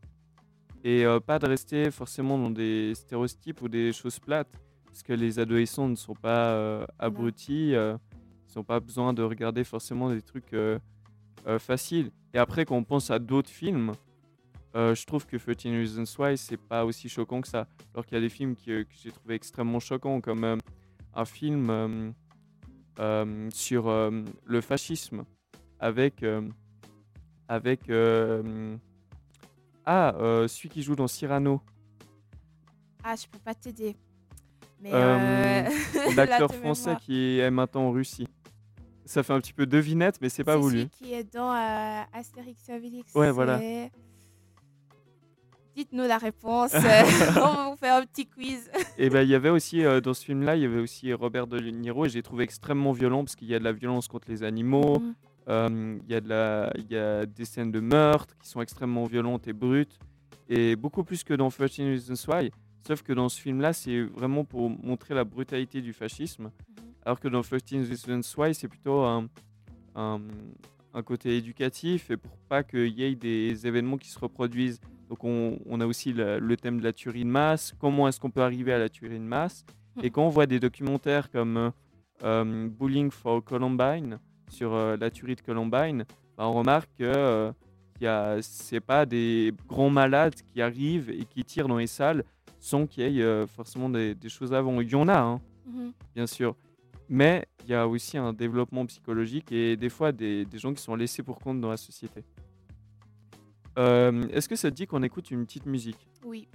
[0.85, 4.49] et euh, pas de rester forcément dans des stéréotypes ou des choses plates
[4.87, 7.96] parce que les adolescents ne sont pas euh, abrutis, euh,
[8.49, 10.79] ils n'ont pas besoin de regarder forcément des trucs euh,
[11.46, 12.11] euh, faciles.
[12.35, 13.92] Et après, quand on pense à d'autres films,
[14.77, 17.68] euh, je trouve que 13 Reasons Why, c'est pas aussi choquant que ça.
[17.94, 20.57] Alors qu'il y a des films qui, euh, que j'ai trouvé extrêmement choquants, comme euh,
[21.14, 21.70] un film.
[21.70, 22.11] euh,
[23.53, 24.11] sur euh,
[24.45, 25.25] le fascisme
[25.79, 26.43] avec euh,
[27.49, 28.77] avec euh,
[29.87, 31.61] ah euh, celui qui joue dans Cyrano
[33.03, 33.97] Ah, je peux pas t'aider.
[34.87, 38.27] Euh, euh, l'acteur français qui est maintenant en Russie
[39.05, 40.79] Ça fait un petit peu devinette, mais c'est pas voulu.
[40.79, 43.15] celui qui est dans euh, Astérix Obélix.
[43.15, 43.61] Ouais, voilà.
[45.77, 46.73] Dites-nous la réponse.
[46.75, 48.71] on va vous faire un petit quiz.
[48.99, 51.47] Et ben il y avait aussi euh, dans ce film-là, il y avait aussi Robert
[51.47, 54.29] De Niro et j'ai trouvé extrêmement violent parce qu'il y a de la violence contre
[54.31, 55.15] les animaux, Mhm.
[55.49, 58.61] euh, il y a de la, il y a des scènes de meurtre qui sont
[58.61, 59.99] extrêmement violentes et brutes
[60.49, 62.51] et beaucoup plus que dans 13 Reasons Why.
[62.87, 66.85] Sauf que dans ce film-là, c'est vraiment pour montrer la brutalité du fascisme, Mhm.
[67.05, 69.29] alors que dans 13 Reasons Why, c'est plutôt un,
[69.95, 70.21] un,
[70.95, 74.81] un côté éducatif et pour pas qu'il y ait des événements qui se reproduisent.
[75.11, 78.18] Donc on, on a aussi le, le thème de la tuerie de masse, comment est-ce
[78.20, 79.64] qu'on peut arriver à la tuerie de masse.
[79.99, 80.11] Et Mhm.
[80.12, 81.70] quand on voit des documentaires comme euh,
[82.23, 84.18] euh, Bullying for Columbine
[84.49, 86.05] sur euh, la tuerie de Columbine,
[86.38, 87.53] bah, on remarque que
[88.03, 92.25] a- c'est pas des grands malades qui arrivent et qui tirent dans les salles
[92.61, 94.81] sans qu'il y ait forcément des, des choses avant.
[94.81, 95.92] Il y en a, hein, Mhm.
[96.14, 96.55] bien sûr.
[97.09, 100.81] Mais il y a aussi un développement psychologique et des fois des, des gens qui
[100.83, 102.23] sont laissés pour compte dans la société.
[103.81, 106.07] Euh, Est-ce que ça te dit qu'on écoute une petite musique?
[106.25, 106.49] Oui.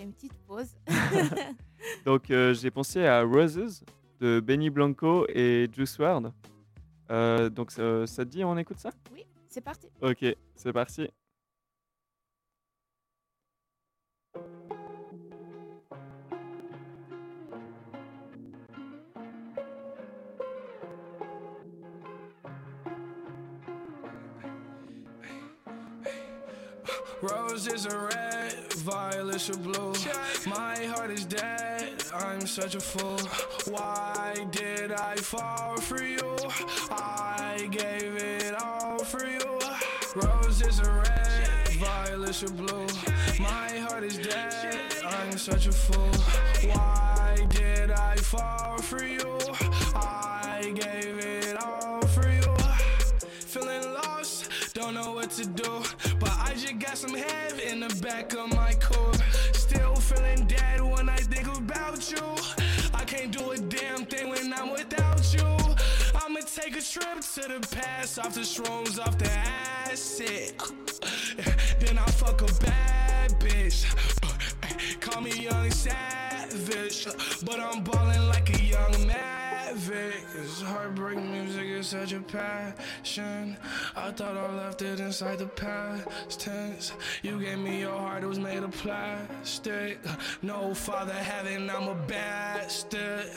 [0.00, 0.76] Une petite pause.
[2.04, 3.82] Donc euh, j'ai pensé à Roses
[4.20, 6.30] de Benny Blanco et Juice WRLD.
[7.10, 8.90] Euh, donc ça, ça te dit on écoute ça?
[9.12, 9.88] Oui, c'est parti.
[10.00, 11.08] Ok, c'est parti.
[27.22, 29.92] Roses are red, violets are blue.
[30.46, 33.18] My heart is dead, I'm such a fool.
[33.68, 36.38] Why did I fall for you?
[36.90, 39.60] I gave it all for you.
[40.16, 42.86] Roses are red, violets are blue.
[43.38, 46.10] My heart is dead, I'm such a fool.
[46.70, 49.38] Why did I fall for you?
[49.94, 52.56] I gave it all for you.
[53.20, 55.82] Feeling lost, don't know what to do.
[56.90, 59.14] Got some head in the back of my core.
[59.52, 62.34] Still feeling dead when I think about you.
[62.92, 65.46] I can't do a damn thing when I'm without you.
[66.16, 70.54] I'ma take a trip to the past, off the shrooms, off the acid.
[71.78, 73.86] Then I fuck a bad bitch.
[75.00, 77.06] Call me young savage,
[77.44, 79.06] but I'm ballin' like a young
[79.90, 83.56] Cause heartbreak music is such a passion.
[83.96, 86.92] I thought I left it inside the past tense.
[87.22, 89.98] You gave me your heart, it was made of plastic.
[90.42, 93.30] No father heaven, I'm a bastard.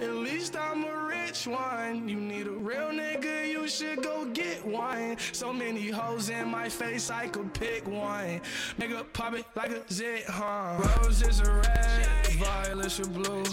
[0.00, 2.08] At least I'm a rich one.
[2.08, 5.16] You need a real nigga, you should go get one.
[5.32, 8.40] So many hoes in my face, I could pick one.
[8.78, 10.76] Nigga, pop it like a zit, huh?
[11.02, 13.44] Roses are red, violets are blue.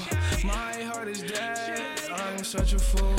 [0.44, 1.95] My heart is dead,
[2.36, 3.16] I'm such a fool.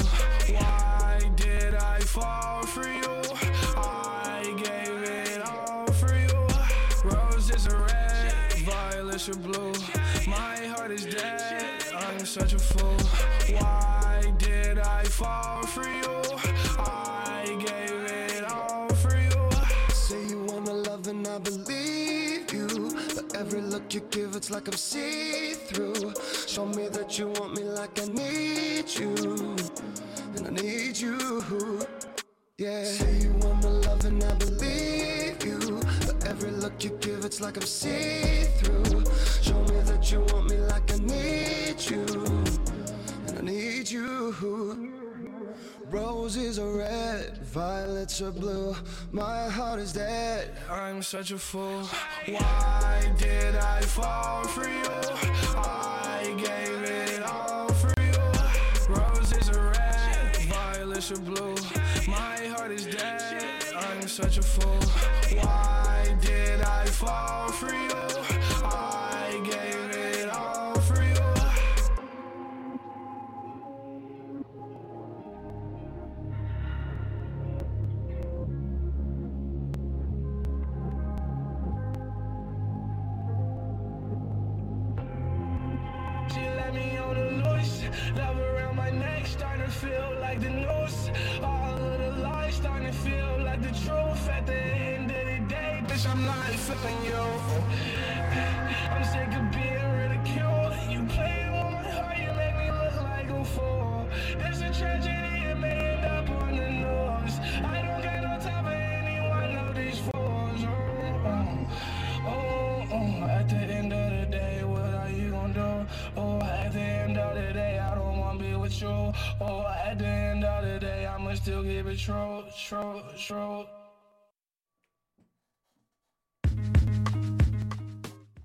[0.54, 3.22] Why did I fall for you?
[3.74, 6.48] I gave it all for you.
[7.02, 8.34] Roses are red,
[8.66, 9.72] violets are blue.
[10.26, 12.98] My heart is dead, I'm such a fool.
[13.58, 16.25] Why did I fall for you?
[23.76, 26.14] Look you give, it's like I'm see through.
[26.46, 29.14] Show me that you want me like I need you.
[30.34, 31.86] And I need you.
[32.56, 32.84] Yeah.
[32.84, 35.80] Say you want my love and I believe you.
[36.06, 39.04] But every look you give, it's like I'm see through.
[39.42, 42.06] Show me that you want me like I need you.
[43.26, 45.05] And I need you.
[45.90, 48.74] Roses are red, violets are blue.
[49.12, 50.50] My heart is dead.
[50.70, 51.82] I'm such a fool.
[52.26, 54.90] Why did I fall for you?
[55.56, 58.94] I gave it all for you.
[58.94, 61.54] Roses are red, violets are blue.
[62.08, 63.62] My heart is dead.
[63.76, 64.80] I'm such a fool.
[65.40, 68.35] Why did I fall for you?
[86.66, 87.82] Let me on the loose,
[88.16, 91.10] love around my neck, starting to feel like the noose.
[91.40, 94.28] All of the lies starting to feel like the truth.
[94.28, 94.60] At the
[94.92, 97.26] end of the day, bitch, I'm not feeling you.
[98.92, 99.95] I'm sick of being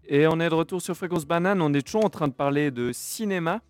[0.08, 1.62] Et on est de retour sur Fréquence Banane.
[1.62, 3.62] On est toujours en train de parler de cinéma.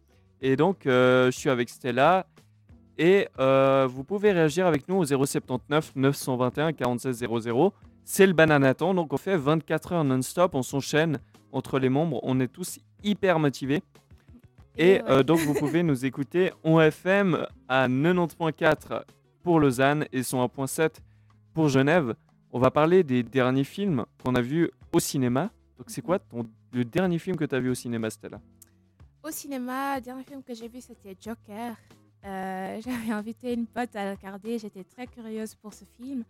[0.42, 2.26] Et donc, euh, je suis avec Stella.
[2.98, 7.74] Et euh, vous pouvez réagir avec nous au 079 921 46 00.
[8.06, 8.94] C'est le Bananaton.
[8.94, 10.56] Donc, on fait 24 heures non-stop.
[10.56, 11.20] On s'enchaîne
[11.52, 12.20] entre les membres.
[12.24, 13.84] On est tous hyper motivés.
[14.78, 15.04] Et Et ouais.
[15.10, 19.04] euh, donc, vous pouvez nous écouter en FM à 90.4
[19.44, 20.96] pour Lausanne et 101.7
[21.54, 22.16] pour Genève.
[22.52, 25.52] On va parler des derniers films qu'on a vus au cinéma.
[25.78, 26.20] Donc, c'est quoi
[26.74, 28.40] le dernier film que tu as vu au cinéma, Stella?
[29.24, 31.76] Au cinéma, le dernier film que j'ai vu, c'était Joker.
[32.26, 34.60] Euh, J'avais invité une pote à regarder.
[34.60, 36.24] J'étais très curieuse pour ce film.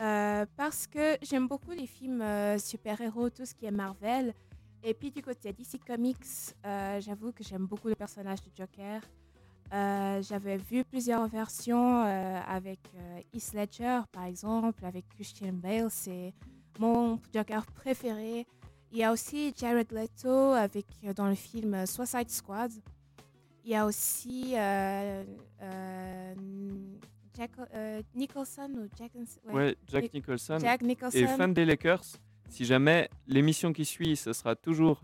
[0.00, 4.34] Euh, parce que j'aime beaucoup les films euh, super-héros, tout ce qui est Marvel.
[4.82, 9.02] Et puis du côté DC Comics, j'avoue que j'aime beaucoup le personnage de Joker.
[9.72, 15.88] Euh, J'avais vu plusieurs versions euh, avec euh, Heath Ledger, par exemple, avec Christian Bale.
[15.90, 16.34] C'est
[16.78, 18.46] mon Joker préféré.
[18.92, 22.72] Il y a aussi Jared Leto avec, euh, dans le film Suicide Squad.
[23.64, 24.54] Il y a aussi
[27.36, 27.50] Jack,
[28.14, 30.58] Nicholson ou Jack, ouais, Ouais, Jack Nick- Nicholson.
[30.58, 31.16] Jack Nicholson.
[31.18, 32.02] Et fan des Lakers,
[32.48, 35.02] si jamais l'émission qui suit, ce sera toujours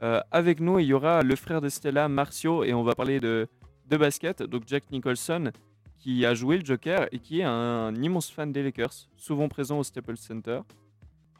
[0.00, 0.78] avec nous.
[0.80, 3.46] Il y aura le frère de Stella, Marcio, et on va parler de,
[3.88, 4.42] de basket.
[4.42, 5.50] Donc Jack Nicholson,
[5.98, 9.78] qui a joué le Joker et qui est un, immense fan des Lakers, souvent présent
[9.78, 10.60] au Staples Center.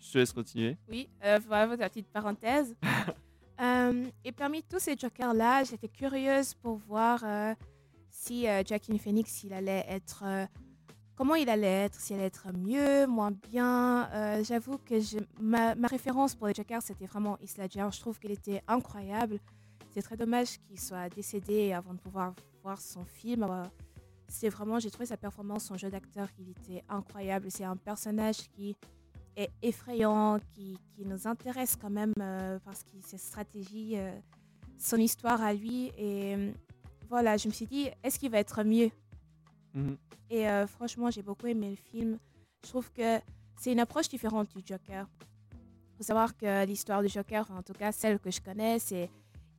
[0.00, 0.76] Je te laisse continuer.
[0.88, 2.74] Oui, euh, voilà la petite parenthèse.
[3.60, 7.52] Euh, et parmi tous ces Jokers-là, j'étais curieuse pour voir euh,
[8.08, 10.22] si euh, Joaquin Phoenix, il allait être...
[10.24, 10.46] euh,
[11.16, 14.08] comment il allait être, s'il allait être mieux, moins bien.
[14.12, 17.88] Euh, J'avoue que je- ma, ma référence pour les Jokers, c'était vraiment Heath Ledger.
[17.92, 19.40] Je trouve qu'il était incroyable.
[19.90, 23.44] C'est très dommage qu'il soit décédé avant de pouvoir voir son film.
[23.44, 23.64] Euh,
[24.28, 27.50] C'est vraiment, j'ai trouvé sa performance, son jeu d'acteur, il était incroyable.
[27.50, 28.76] C'est un personnage qui
[29.36, 34.12] est effrayant, qui, qui nous intéresse quand même euh, parce que ses stratégies, euh,
[34.76, 35.92] son histoire à lui.
[35.96, 36.52] Et
[37.08, 38.90] voilà, je me suis dit, est-ce qu'il va être mieux?
[39.74, 39.96] Mhm.
[40.30, 42.18] Et euh, franchement, j'ai beaucoup aimé le film.
[42.64, 43.20] Je trouve que
[43.56, 45.06] c'est une approche différente du Joker.
[45.52, 48.78] Il faut savoir que l'histoire du Joker, enfin, en tout cas celle que je connais,
[48.78, 49.08] c'est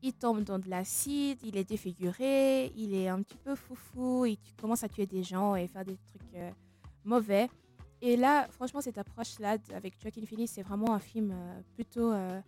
[0.02, 4.38] il tombe dans de l'acide, il est défiguré, il est un petit peu foufou, il
[4.60, 6.52] commence à tuer des gens et faire des trucs euh,
[7.04, 7.50] mauvais.
[8.02, 12.40] Et là, franchement, cette approche-là avec Joaquin Phoenix, c'est vraiment un film euh, plutôt euh,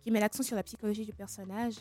[0.00, 1.76] qui met l'accent sur la psychologie du personnage.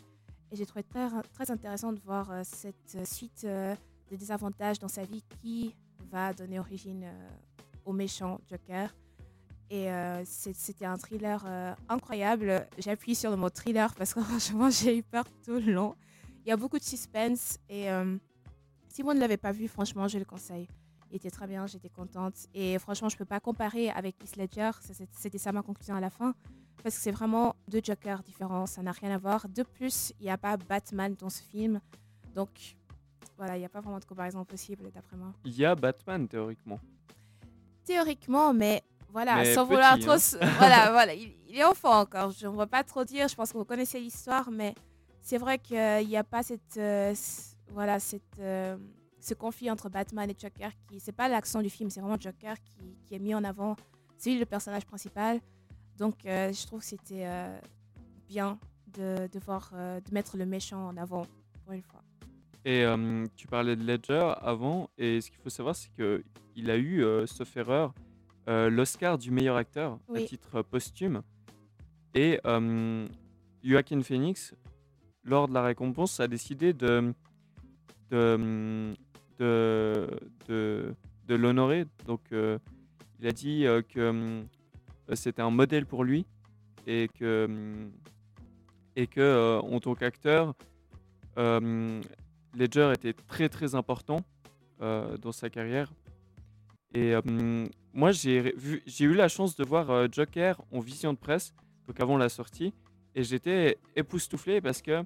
[0.52, 5.24] Et j'ai trouvé très, très intéressant de voir cette suite de désavantages dans sa vie
[5.42, 5.76] qui
[6.12, 7.06] va donner origine
[7.86, 8.92] au méchant Joker.
[9.72, 12.68] Et euh, c'était un thriller euh, incroyable.
[12.80, 15.96] J'appuie sur le mot thriller parce que franchement, j'ai eu peur tout le long.
[16.46, 18.18] Il y a beaucoup de suspense et euh,
[18.88, 20.68] si vous ne l'avez pas vu, franchement, je le conseille.
[21.12, 22.36] Il était très bien, j'étais contente.
[22.54, 24.72] Et franchement, je ne peux pas comparer avec Heath Ledger.
[25.12, 26.34] C'était ça ma conclusion à la fin.
[26.84, 28.66] Parce que c'est vraiment deux Jokers différents.
[28.66, 29.48] Ça n'a rien à voir.
[29.50, 31.82] De plus, il n'y a pas Batman dans ce film.
[32.36, 32.76] Donc,
[33.38, 35.34] voilà, il n'y a pas vraiment de comparaison possible, d'après moi.
[35.46, 36.80] Il y a Batman, théoriquement.
[37.86, 40.14] Théoriquement, mais voilà, Mais sans vouloir petit, trop.
[40.14, 40.50] hein.
[40.58, 42.32] voilà, voilà, il, il est enfant encore.
[42.32, 43.28] Je ne vais pas trop dire.
[43.28, 44.76] Je pense que vous connaissez l'histoire, mais
[45.22, 47.14] c'est vrai qu'il n'y a pas cette, euh,
[47.72, 48.78] voilà, cette, euh,
[49.20, 50.72] ce conflit entre Batman et Joker.
[50.88, 53.76] Qui, c'est pas l'accent du film, c'est vraiment Joker qui, qui est mis en avant.
[54.18, 55.40] C'est lui le personnage principal.
[55.98, 57.60] Donc, euh, je trouve que c'était euh,
[58.28, 58.58] bien
[58.88, 61.26] de, de voir, euh, de mettre le méchant en avant
[61.64, 62.02] pour une fois.
[62.66, 62.86] Et
[63.38, 67.56] tu parlais de Ledger avant, et ce qu'il faut savoir, c'est qu'il a eu, sauf
[67.56, 67.94] erreur,
[68.50, 71.22] euh, l'Oscar du meilleur acteur à titre euh, posthume.
[72.16, 73.08] Et euh,
[73.64, 74.56] Joaquin Phoenix,
[75.24, 77.14] lors de la récompense, a décidé de,
[78.10, 78.94] de,
[79.38, 80.08] de,
[80.48, 80.96] de,
[81.28, 81.86] de l'honorer.
[82.06, 82.58] Donc, euh,
[83.20, 84.44] il a dit que
[85.14, 86.26] c'était un modèle pour lui
[86.88, 87.48] et que,
[88.96, 90.56] et que en tant qu'acteur,
[91.38, 94.22] Ledger était très très important
[94.80, 95.92] dans sa carrière.
[96.94, 97.14] Et
[97.94, 98.54] moi, j'ai
[99.00, 101.54] eu la chance de voir euh, Joker en vision de presse,
[101.88, 102.74] donc avant la sortie,
[103.16, 105.04] et j'étais époustouflé parce que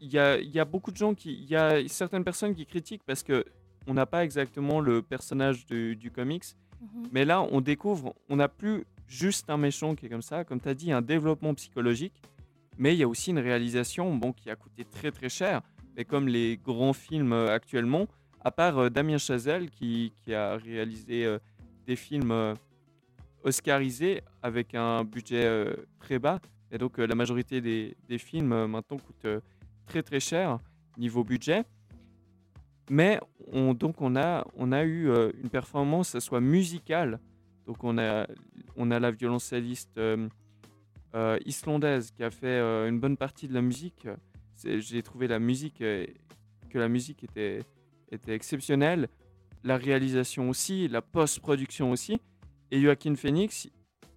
[0.00, 2.54] il y a, il y a beaucoup de gens qui, il y a certaines personnes
[2.54, 3.44] qui critiquent parce que
[3.86, 6.44] on n'a pas exactement le personnage du, du comics,
[6.80, 7.08] Mhm.
[7.12, 10.60] mais là, on découvre, on n'a plus juste un méchant qui est comme ça, comme
[10.60, 12.14] tu as dit, un développement psychologique,
[12.76, 15.62] mais il y a aussi une réalisation bon, qui a coûté très très cher,
[15.96, 18.06] mais comme les grands films euh, actuellement,
[18.44, 21.38] à part euh, Damien Chazelle qui, qui a réalisé euh,
[21.86, 22.54] des films euh,
[23.42, 25.66] oscarisés avec un budget
[25.98, 26.40] très bas,
[26.70, 29.42] et donc la majorité des, des films maintenant coûtent
[29.84, 30.58] très très cher
[30.96, 31.64] niveau budget.
[32.88, 33.20] Mais
[33.52, 35.10] on, donc on a, on a eu
[35.42, 37.20] une performance, soit musicale.
[37.66, 38.26] Donc on a,
[38.76, 40.00] on a la violoncelliste
[41.44, 44.08] islandaise qui a fait une bonne partie de la musique.
[44.64, 47.60] J'ai trouvé la musique, que la musique était,
[48.10, 49.08] était exceptionnelle.
[49.62, 52.18] La réalisation aussi, la post-production aussi.
[52.70, 53.68] Et Joaquin Phoenix,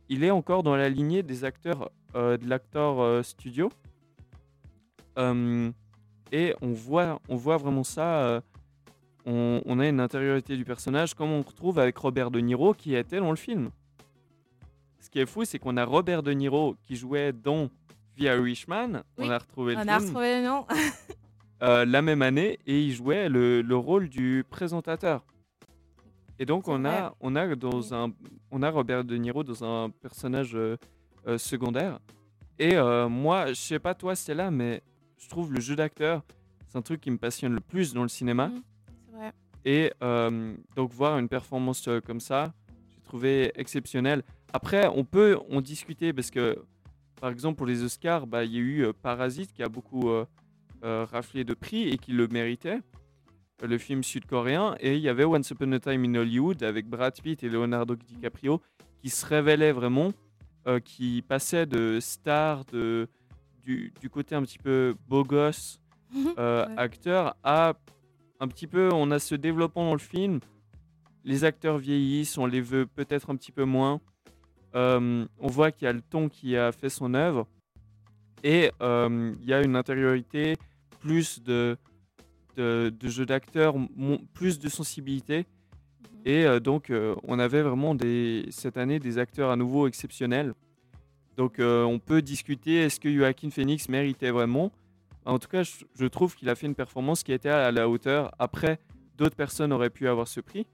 [0.09, 3.69] il est encore dans la lignée des acteurs euh, de l'acteur euh, studio.
[5.17, 5.71] Euh,
[6.31, 8.41] et on voit, on voit vraiment ça.
[9.25, 12.95] on, on a une intériorité du personnage comme on retrouve avec Robert De Niro qui
[12.95, 13.71] était dans le film.
[14.99, 17.69] Ce qui est fou, c'est qu'on a Robert De Niro qui jouait dans
[18.17, 19.03] The Irishman.
[19.17, 20.65] Oui, on a retrouvé le On a film retrouvé le nom.
[21.63, 25.25] euh, la même année et il jouait le, le rôle du présentateur.
[26.37, 28.13] Et donc on a, on a dans un,
[28.51, 30.77] on a Robert De Niro dans un personnage euh,
[31.27, 31.99] euh, secondaire.
[32.59, 32.75] Et
[33.07, 34.81] moi, je sais pas toi, c'est là, mais
[35.19, 36.23] je trouve le jeu d'acteur,
[36.67, 38.51] c'est un truc qui me passionne le plus dans le cinéma.
[39.05, 39.31] C'est vrai.
[39.63, 39.93] Et
[40.75, 42.51] donc voir une performance comme ça,
[42.89, 44.23] j'ai trouvé exceptionnel.
[44.53, 46.57] Après, on peut en discuter parce que,
[47.21, 50.09] par exemple, pour les Oscars, bah, il y a eu Parasite qui a beaucoup
[50.83, 52.79] raflé de prix et qui le méritait,
[53.63, 54.75] euh, le film sud-coréen.
[54.79, 57.95] Et il y avait Once Upon a Time in Hollywood avec Brad Pitt et Leonardo
[57.95, 58.61] DiCaprio
[59.01, 60.11] qui se révélaient vraiment,
[60.67, 63.07] euh, qui passaient de star, de,
[63.63, 65.79] du, du côté un petit peu beau gosse,
[66.37, 66.73] euh, Ouais.
[66.77, 67.73] acteur à
[68.39, 70.39] un petit peu, on a ce développement dans le film.
[71.23, 73.99] Les acteurs vieillissent, on les veut peut-être un petit peu moins.
[74.75, 77.47] Euh, on voit qu'il y a le ton qui a fait son œuvre.
[78.43, 80.57] Et euh, il y a une intériorité,
[80.99, 81.77] plus de,
[82.55, 85.45] de, de jeu d'acteur, mon- plus de sensibilité.
[86.25, 87.95] Et euh, donc, euh, on avait vraiment
[88.49, 90.53] cette année des acteurs à nouveau exceptionnels.
[91.37, 94.71] Donc, on peut discuter est-ce que Joaquin Phoenix méritait vraiment?
[95.23, 98.31] En tout cas, je, trouve qu'il a fait une performance qui était à la hauteur.
[98.39, 98.79] Après,
[99.15, 100.65] d'autres personnes auraient pu avoir ce prix.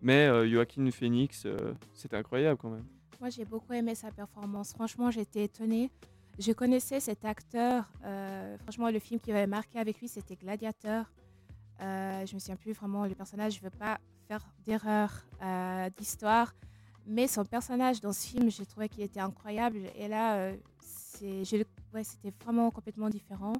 [0.00, 2.84] Mais Joaquin Phoenix, euh, c'est incroyable quand même.
[3.18, 4.74] Moi, j'ai beaucoup aimé sa performance.
[4.74, 5.90] Franchement, j'étais étonnée.
[6.38, 7.92] Je connaissais cet acteur.
[8.04, 11.06] euh, franchement, le film qui m'avait marqué avec lui, c'était Gladiateur.
[11.80, 13.54] Euh, je me souviens plus vraiment le personnage.
[13.54, 16.54] Je veux pas faire d'erreur euh, d'histoire,
[17.06, 19.78] mais son personnage dans ce film, j'ai trouvé qu'il était incroyable.
[19.96, 23.54] Et là, euh, c'était vraiment complètement différent.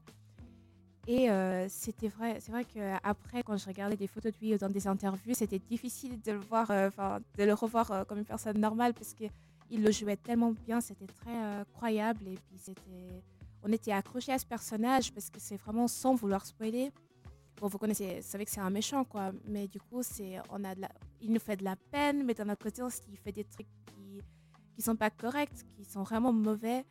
[1.07, 1.29] Et
[1.69, 5.35] c'était vrai, c'est vrai qu'après, quand je regardais des photos de lui dans des interviews,
[5.35, 9.25] c'était difficile de le voir, de le revoir comme une personne normale parce que
[9.71, 13.23] il le jouait tellement bien, c'était très euh, croyable et puis c'était,
[13.63, 16.93] on était accroché à ce personnage parce que c'est vraiment sans vouloir spoiler.
[17.61, 20.03] Bon, vous connaissez, vous savez que c'est un méchant quoi, mais du coup
[20.51, 20.89] on a de la,
[21.21, 24.21] il nous fait de la peine, mais d'un autre côté, il fait des trucs qui,
[24.75, 26.85] qui sont pas corrects, qui sont vraiment mauvais.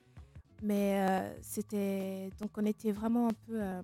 [0.63, 3.81] Mais euh, c'était, donc on était vraiment un peu, euh,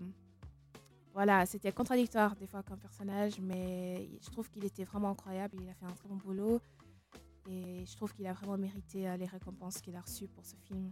[1.14, 5.58] voilà, c'était contradictoire des fois comme personnage, mais je trouve qu'il était vraiment incroyable.
[5.62, 6.62] Il a fait un très bon boulot.
[7.52, 10.56] Et je trouve qu'il a vraiment mérité euh, les récompenses qu'il a reçues pour ce
[10.68, 10.92] film.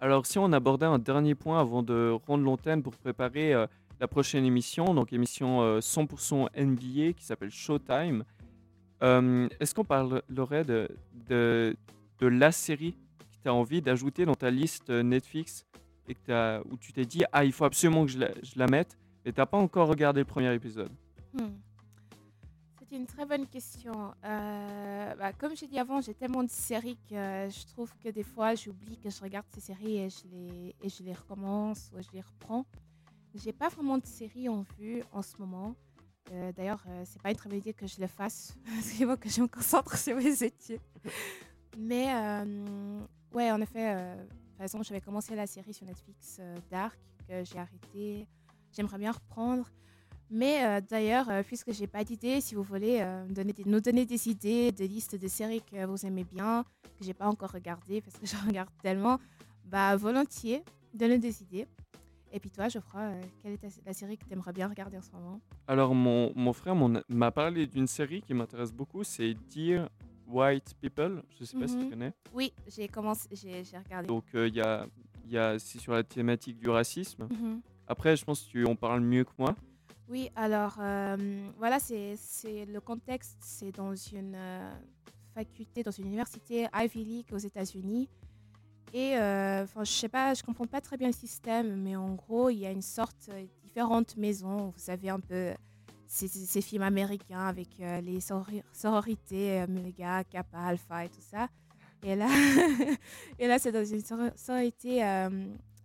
[0.00, 3.66] Alors, si on abordait un dernier point avant de rendre l'antenne pour préparer euh,
[3.98, 8.24] la prochaine émission, donc émission euh, 100% NBA qui s'appelle Showtime,
[9.02, 10.88] euh, est-ce qu'on parlerait de,
[11.28, 11.74] de,
[12.20, 15.64] de la série que tu as envie d'ajouter dans ta liste euh, Netflix
[16.08, 18.58] et que t'as- où tu t'es dit, ah, il faut absolument que je la, je
[18.58, 20.90] la mette, et tu n'as pas encore regardé le premier épisode?
[21.34, 21.48] Hmm.
[22.88, 24.14] C'est une très bonne question.
[24.24, 28.22] Euh, bah, comme j'ai dit avant, j'ai tellement de séries que je trouve que des
[28.22, 32.00] fois, j'oublie que je regarde ces séries et je les, et je les recommence ou
[32.00, 32.64] je les reprends.
[33.34, 35.74] J'ai pas vraiment de séries en vue en ce moment.
[36.32, 39.06] Euh, D'ailleurs, euh, c'est pas une très bonne idée que je le fasse parce qu'il
[39.06, 40.80] faut que je me concentre sur mes études.
[41.76, 43.00] Mais euh,
[43.34, 44.16] ouais, en effet, euh,
[44.56, 48.26] par exemple, j'avais commencé la série sur Netflix euh, Dark que j'ai arrêté.
[48.72, 49.70] J'aimerais bien reprendre.
[50.30, 53.64] Mais euh, d'ailleurs, euh, puisque j'ai pas d'idée, si vous voulez euh, me donner des-
[53.64, 56.64] nous donner des idées, des listes de séries que vous aimez bien,
[56.98, 59.18] que j'ai pas encore regardées parce que je regarde tellement,
[59.64, 60.62] bah volontiers,
[60.92, 61.66] donnez des idées.
[62.30, 64.98] Et puis toi, Geoffroy, euh, quelle est ta- la série que tu aimerais bien regarder
[64.98, 65.40] en ce moment?
[65.66, 66.74] Alors, mon, mon frère
[67.08, 69.88] m'a parlé d'une série qui m'intéresse beaucoup, c'est Dear
[70.26, 71.22] White People.
[71.38, 71.90] Je sais pas si tu Mhm.
[71.90, 72.12] connais.
[72.34, 74.08] Oui, j'ai commencé, j'ai regardé.
[74.08, 74.86] Donc, il y a,
[75.26, 77.28] y a, c'est sur la thématique du racisme.
[77.30, 77.62] Mhm.
[77.86, 79.54] Après, je pense que tu en parles mieux que moi.
[80.08, 82.16] Oui, alors euh, voilà, c'est
[82.64, 84.72] le contexte, c'est dans une euh,
[85.34, 88.08] faculté, dans une université Ivy League aux États-Unis.
[88.94, 92.14] Et euh, enfin, je sais pas, je comprends pas très bien le système, mais en
[92.14, 94.68] gros, il y a une sorte euh, différentes maisons.
[94.70, 95.52] Vous savez un peu
[96.06, 101.48] ces, films américains avec euh, les sorori- sororités, euh, méga, kappa, alpha et tout ça.
[102.02, 102.28] Et là,
[103.38, 105.02] et là, c'est dans une sor- sororité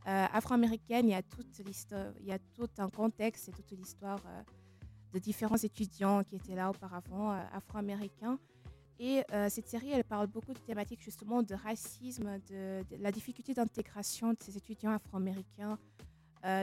[0.06, 1.08] euh, afro-américaine.
[1.08, 1.62] Il y a toute
[2.20, 4.41] il y a tout un contexte et toute l'histoire euh,
[5.14, 8.38] de différents étudiants qui étaient là auparavant, euh, afro-américains.
[8.99, 14.30] Et cette série, elle parle beaucoup de thématiques justement de racisme, de, la difficulté d'intégration
[14.30, 15.78] de ces étudiants afro-américains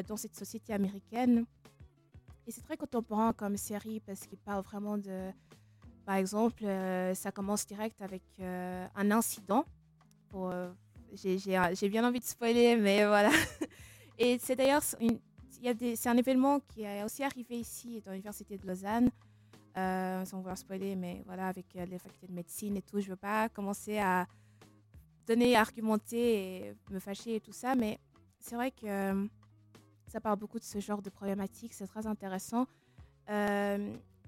[0.07, 1.45] dans cette société américaine.
[2.47, 5.31] Et c'est très contemporain comme série parce qu'il parle vraiment de...
[6.07, 6.65] Par exemple,
[7.15, 9.67] ça commence direct avec un incident.
[10.31, 10.51] Pour,
[11.15, 13.31] j'ai, bien envie de spoiler, mais voilà.
[14.19, 19.11] Et c'est d'ailleurs c'est un événement qui est aussi arrivé ici dans l'université de Lausanne,
[19.77, 23.01] euh, sans vouloir spoiler, mais voilà, avec euh, les facultés de médecine et tout.
[23.01, 24.27] Je ne veux pas commencer à
[25.27, 27.99] donner, argumenter et me fâcher et tout ça, mais
[28.39, 29.27] c'est vrai que euh,
[30.09, 32.67] ça parle beaucoup de ce genre de problématiques, c'est très intéressant.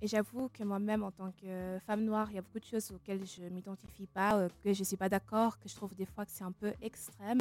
[0.03, 2.91] Et j'avoue que moi-même, en tant que femme noire, il y a beaucoup de choses
[2.91, 5.95] auxquelles je ne m'identifie pas, euh, que je ne suis pas d'accord, que je trouve
[5.95, 7.39] des fois que c'est un peu extrême.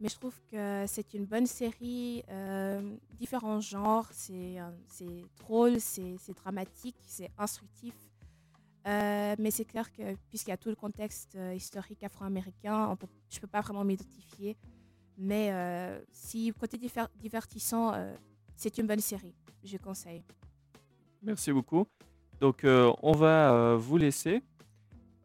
[0.00, 6.16] Mais je trouve que c'est une bonne série, euh, différents genres, c'est euh, drôle, c'est
[6.36, 7.94] dramatique, c'est instructif.
[8.86, 12.96] Euh, mais c'est clair que puisqu'il y a tout le contexte euh, historique afro-américain,
[13.28, 14.56] je ne peux pas vraiment m'identifier.
[15.18, 18.14] Mais euh, si côté divertissant, euh,
[18.56, 19.34] c'est une bonne série,
[19.64, 20.22] je conseille.
[21.22, 21.86] Merci beaucoup.
[22.40, 24.42] Donc, euh, on va euh, vous laisser.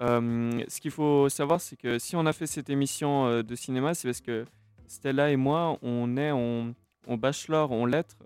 [0.01, 3.93] Euh, ce qu'il faut savoir, c'est que si on a fait cette émission de cinéma,
[3.93, 4.45] c'est parce que
[4.87, 6.73] Stella et moi, on est en,
[7.07, 8.17] en bachelor en lettres.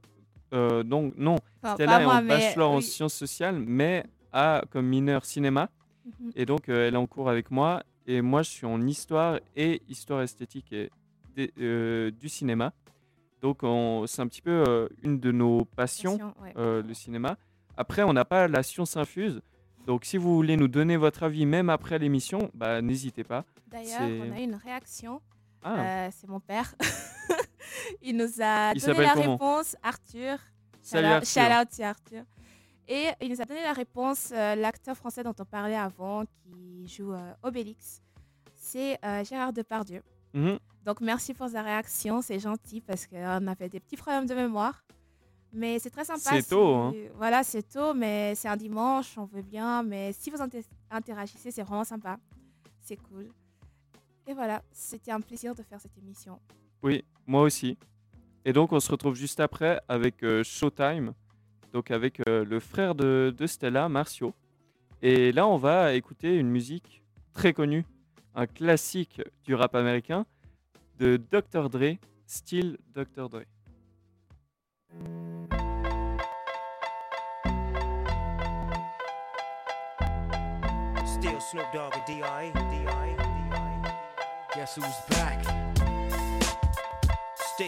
[0.52, 2.84] Donc, non, Enfin, Stella est moi, en mais bachelor en oui.
[2.84, 4.04] sciences sociales, mais
[4.34, 5.70] a comme mineur cinéma.
[6.20, 6.32] Mhm.
[6.36, 7.84] Et donc, elle est en cours avec moi.
[8.08, 10.90] Et moi, je suis en histoire et histoire esthétique et
[11.38, 12.74] du cinéma.
[13.44, 16.82] Donc, on- c'est un petit peu une de nos passions Passion, ouais.
[16.82, 17.38] le cinéma.
[17.80, 19.42] Après, on n'a pas la science infuse.
[19.88, 23.46] Donc, si vous voulez nous donner votre avis, même après l'émission, bah, n'hésitez pas.
[23.68, 25.22] D'ailleurs, on a eu une réaction.
[25.64, 26.76] Ah, Euh, c'est mon père.
[28.02, 30.40] il nous a Il donné la réponse, Arthur.
[30.82, 31.42] salut Arthur.
[31.42, 32.24] shout out, Arthur.
[32.90, 36.86] Et il nous a donné la réponse, euh, l'acteur français dont on parlait avant, qui
[36.86, 38.02] joue euh, Obélix,
[38.56, 40.02] c'est euh, Gérard Depardieu.
[40.34, 40.60] Mhm.
[40.86, 44.84] Donc merci pour sa réaction, c'est gentil parce qu'on avait des petits problèmes de mémoire.
[45.52, 46.20] Mais c'est très sympa.
[46.20, 46.94] C'est si- tôt, hein.
[47.16, 49.82] Voilà, c'est tôt, mais c'est un dimanche, on veut bien.
[49.84, 52.18] Mais si vous inter- interagissez, c'est vraiment sympa.
[52.82, 53.30] C'est cool.
[54.28, 56.40] Et voilà, c'était un plaisir de faire cette émission.
[56.84, 57.78] Oui, moi aussi.
[58.46, 61.14] Et donc, on se retrouve juste après avec euh, Showtime,
[61.74, 64.34] donc avec euh, le frère de, de Stella, Marcio.
[65.02, 67.02] Et là, on va écouter une musique
[67.34, 67.86] très connue,
[68.36, 70.26] un classique du rap américain
[71.00, 71.70] de Dr.
[71.70, 71.98] Dre,
[72.28, 73.30] style Dr.
[73.30, 73.42] Dre.
[81.06, 82.52] Still Snoop Dogg and.
[82.72, 83.16] D.R.E.
[84.56, 85.44] Guess who's back?
[87.36, 87.68] Still.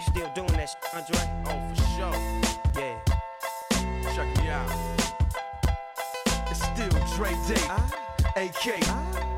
[0.00, 1.20] Still doing that shit, Andre?
[1.46, 2.18] Oh, for sure.
[2.82, 2.96] Yeah.
[4.14, 4.70] Check me out.
[6.50, 7.66] It's still Dre Day,
[8.36, 8.64] AK.
[8.84, 9.37] Though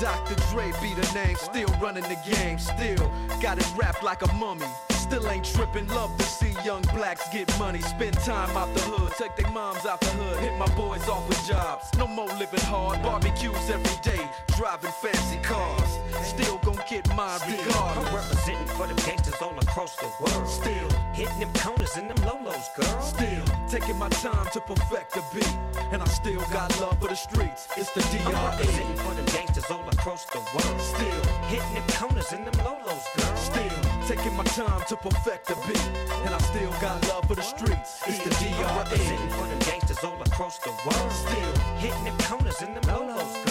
[0.00, 0.34] Dr.
[0.50, 4.64] Dre be the name, still running the game, still got it wrapped like a mummy.
[4.88, 7.82] Still ain't tripping, love to see young blacks get money.
[7.82, 11.28] Spend time out the hood, take their moms out the hood, hit my boys off
[11.28, 11.84] with jobs.
[11.98, 14.26] No more living hard, barbecues every day,
[14.56, 15.98] driving fancy cars.
[16.22, 18.39] Still gon' get mine I'm regardless.
[18.80, 20.48] For the gangsters all across the world.
[20.48, 23.00] Still, Hitting them corners and them lolos, girl.
[23.02, 25.56] still taking my time to perfect the beat,
[25.92, 27.68] and I still got love for the streets.
[27.76, 30.80] It's the I'm representing for the gangsters all across the world.
[30.80, 31.22] Still.
[31.52, 33.36] Hitting them corners and them lolos, girl.
[33.36, 33.76] Still
[34.08, 35.88] taking my time to perfect the beat,
[36.24, 38.00] and I still got love for the streets.
[38.06, 38.32] It's the
[38.64, 41.12] I'm representing for the gangsters all across the world.
[41.12, 41.52] Still,
[41.82, 43.49] Hitting them corners and them lolos, girl.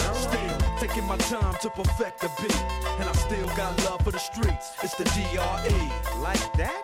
[0.90, 2.62] Taking my time to perfect the beat,
[2.98, 4.74] and I still got love for the streets.
[4.82, 6.20] It's the DRE.
[6.20, 6.82] Like that?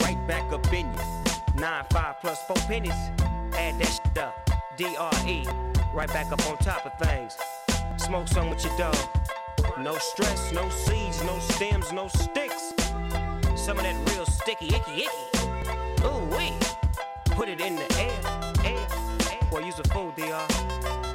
[0.00, 1.60] Right back up in you.
[1.60, 2.98] Nine, five plus four pennies.
[3.52, 4.50] Add that shit up.
[4.76, 5.44] DRE.
[5.92, 7.36] Right back up on top of things.
[7.98, 8.96] Smoke some with your dog.
[9.78, 12.72] No stress, no seeds, no stems, no sticks.
[13.56, 16.04] Some of that real sticky, icky, icky.
[16.04, 16.54] Ooh, wee.
[17.26, 18.20] Put it in the air,
[18.64, 18.86] air,
[19.30, 19.50] air.
[19.50, 21.07] Boy, use a fool, DR.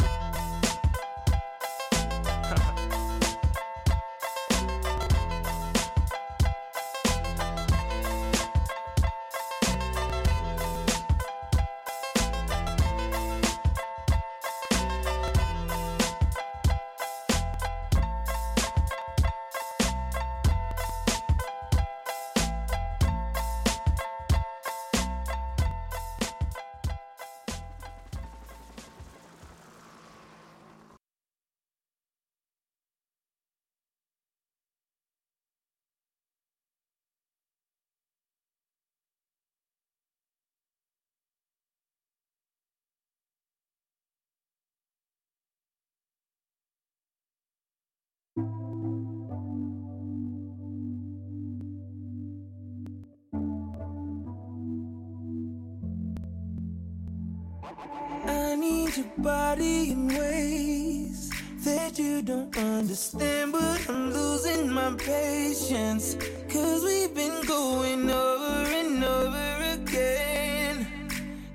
[58.94, 61.32] I your body in ways
[61.66, 66.16] that you don't understand, but I'm losing my patience.
[66.48, 70.88] Cause we've been going over and over again.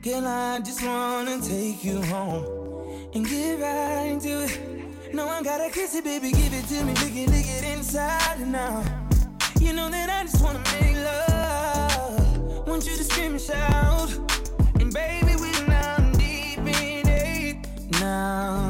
[0.02, 5.14] Girl, I just wanna take you home and get right into it.
[5.14, 8.42] No one gotta kiss it, baby, give it to me, lick it, lick it inside
[8.52, 8.84] out.
[9.60, 12.66] You know that I just wanna make love.
[12.66, 14.10] Want you to scream and shout.
[14.80, 15.57] And baby, we're
[18.00, 18.67] Now,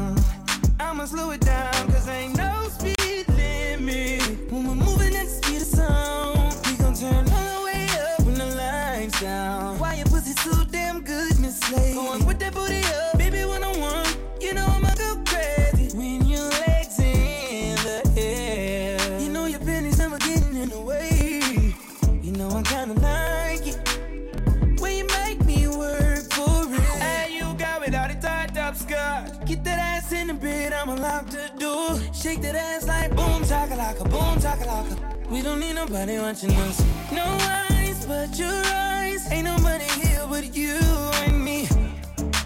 [35.31, 36.83] We don't need nobody watching us.
[37.13, 39.31] No eyes but your eyes.
[39.31, 40.79] Ain't nobody here but you
[41.25, 41.69] and me.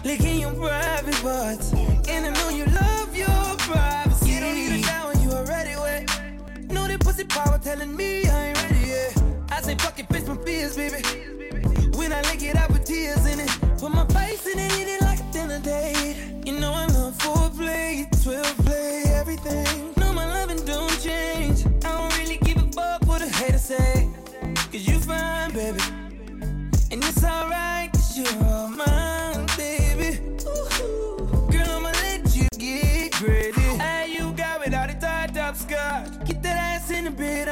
[0.03, 1.71] Licking your private parts.
[2.09, 4.31] And I know you love your privacy.
[4.31, 6.71] You don't need a shower, you already wet.
[6.71, 9.23] Know that pussy power telling me I ain't ready yet.
[9.49, 11.01] I say fuck it, face my fears, baby.
[11.97, 13.49] When I lick it, I put tears in it.
[13.79, 14.92] Put my face in it, it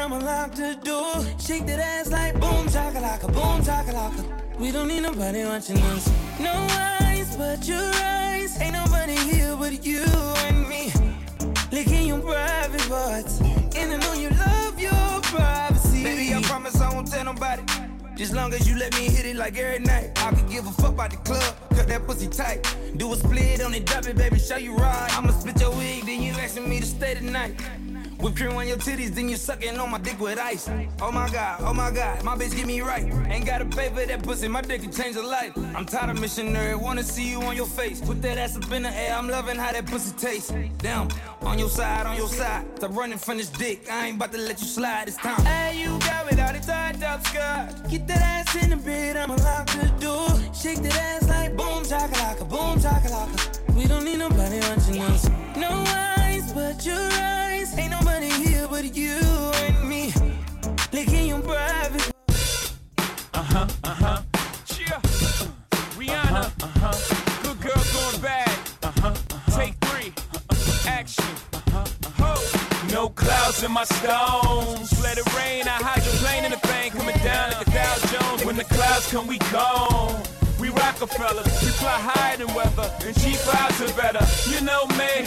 [0.02, 1.24] I'ma lock the door.
[1.40, 4.58] Shake that ass like boom, chakalaka, boom, chakalaka.
[4.60, 6.12] We don't need nobody watching us.
[6.40, 8.60] No eyes but your eyes.
[8.60, 10.02] Ain't nobody here but you
[10.48, 10.92] and me.
[11.72, 13.42] Licking your private parts.
[13.42, 16.04] And I know you love your privacy.
[16.04, 17.62] Baby, I promise I won't tell nobody.
[18.16, 20.12] Just long as you let me hit it like every night.
[20.16, 22.66] I could give a fuck about the club, cut that pussy tight.
[22.98, 25.16] Do a split on it, drop it, baby, show you right.
[25.16, 27.56] I'ma split your wig, then you asking me to stay tonight.
[28.22, 30.70] Whip cream on your titties, then you sucking on my dick with ice.
[31.02, 33.04] Oh my god, oh my god, my bitch get me right.
[33.30, 35.58] Ain't gotta pay for that pussy, my dick can change a life.
[35.76, 38.00] I'm tired of missionary, wanna see you on your face.
[38.00, 40.54] Put that ass up in the air, I'm loving how that pussy tastes.
[40.78, 41.08] Damn,
[41.42, 42.64] on your side, on your side.
[42.76, 45.44] Stop running from this dick, I ain't about to let you slide this time.
[45.44, 47.90] Hey, you got all the tied up skirt.
[47.90, 50.30] Get that ass in the bed, I'ma lock the door.
[50.54, 53.76] Shake that ass like boom chakalaka, boom chakalaka.
[53.76, 55.28] We don't need nobody watching us.
[55.58, 57.51] No eyes but you're eyes.
[57.78, 59.20] Ain't nobody here but you
[59.66, 60.14] and me.
[60.92, 62.12] Licking your private.
[63.34, 64.22] Uh huh, uh huh.
[64.80, 65.00] Yeah.
[65.98, 66.52] Rihanna.
[66.64, 67.44] Uh huh.
[67.44, 68.52] Good girl going bad.
[68.84, 69.14] Uh huh.
[69.58, 70.14] Take three.
[70.88, 71.26] Action.
[72.20, 72.36] Ho.
[72.94, 75.02] No clouds in my stones.
[75.02, 75.68] Let it rain.
[75.68, 78.46] I hydroplane in the thing coming down like a Dow Jones.
[78.46, 80.22] When the clouds come, we gone.
[80.60, 84.22] We Rockefeller, we fly higher than weather, and cheap vibes are better.
[84.46, 85.26] You know me,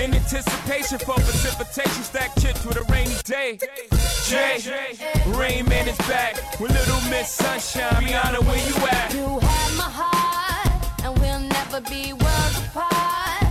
[0.00, 3.58] in anticipation for precipitation, stack chips with a rainy day.
[4.26, 4.58] Jay,
[5.26, 8.02] Rain Man is back with Little Miss Sunshine.
[8.02, 9.12] Rihanna, where you at?
[9.12, 13.44] You have my heart, and we'll never be worlds apart.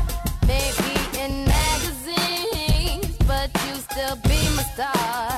[0.47, 0.91] Maybe
[1.21, 5.28] in magazines, but you still be my star.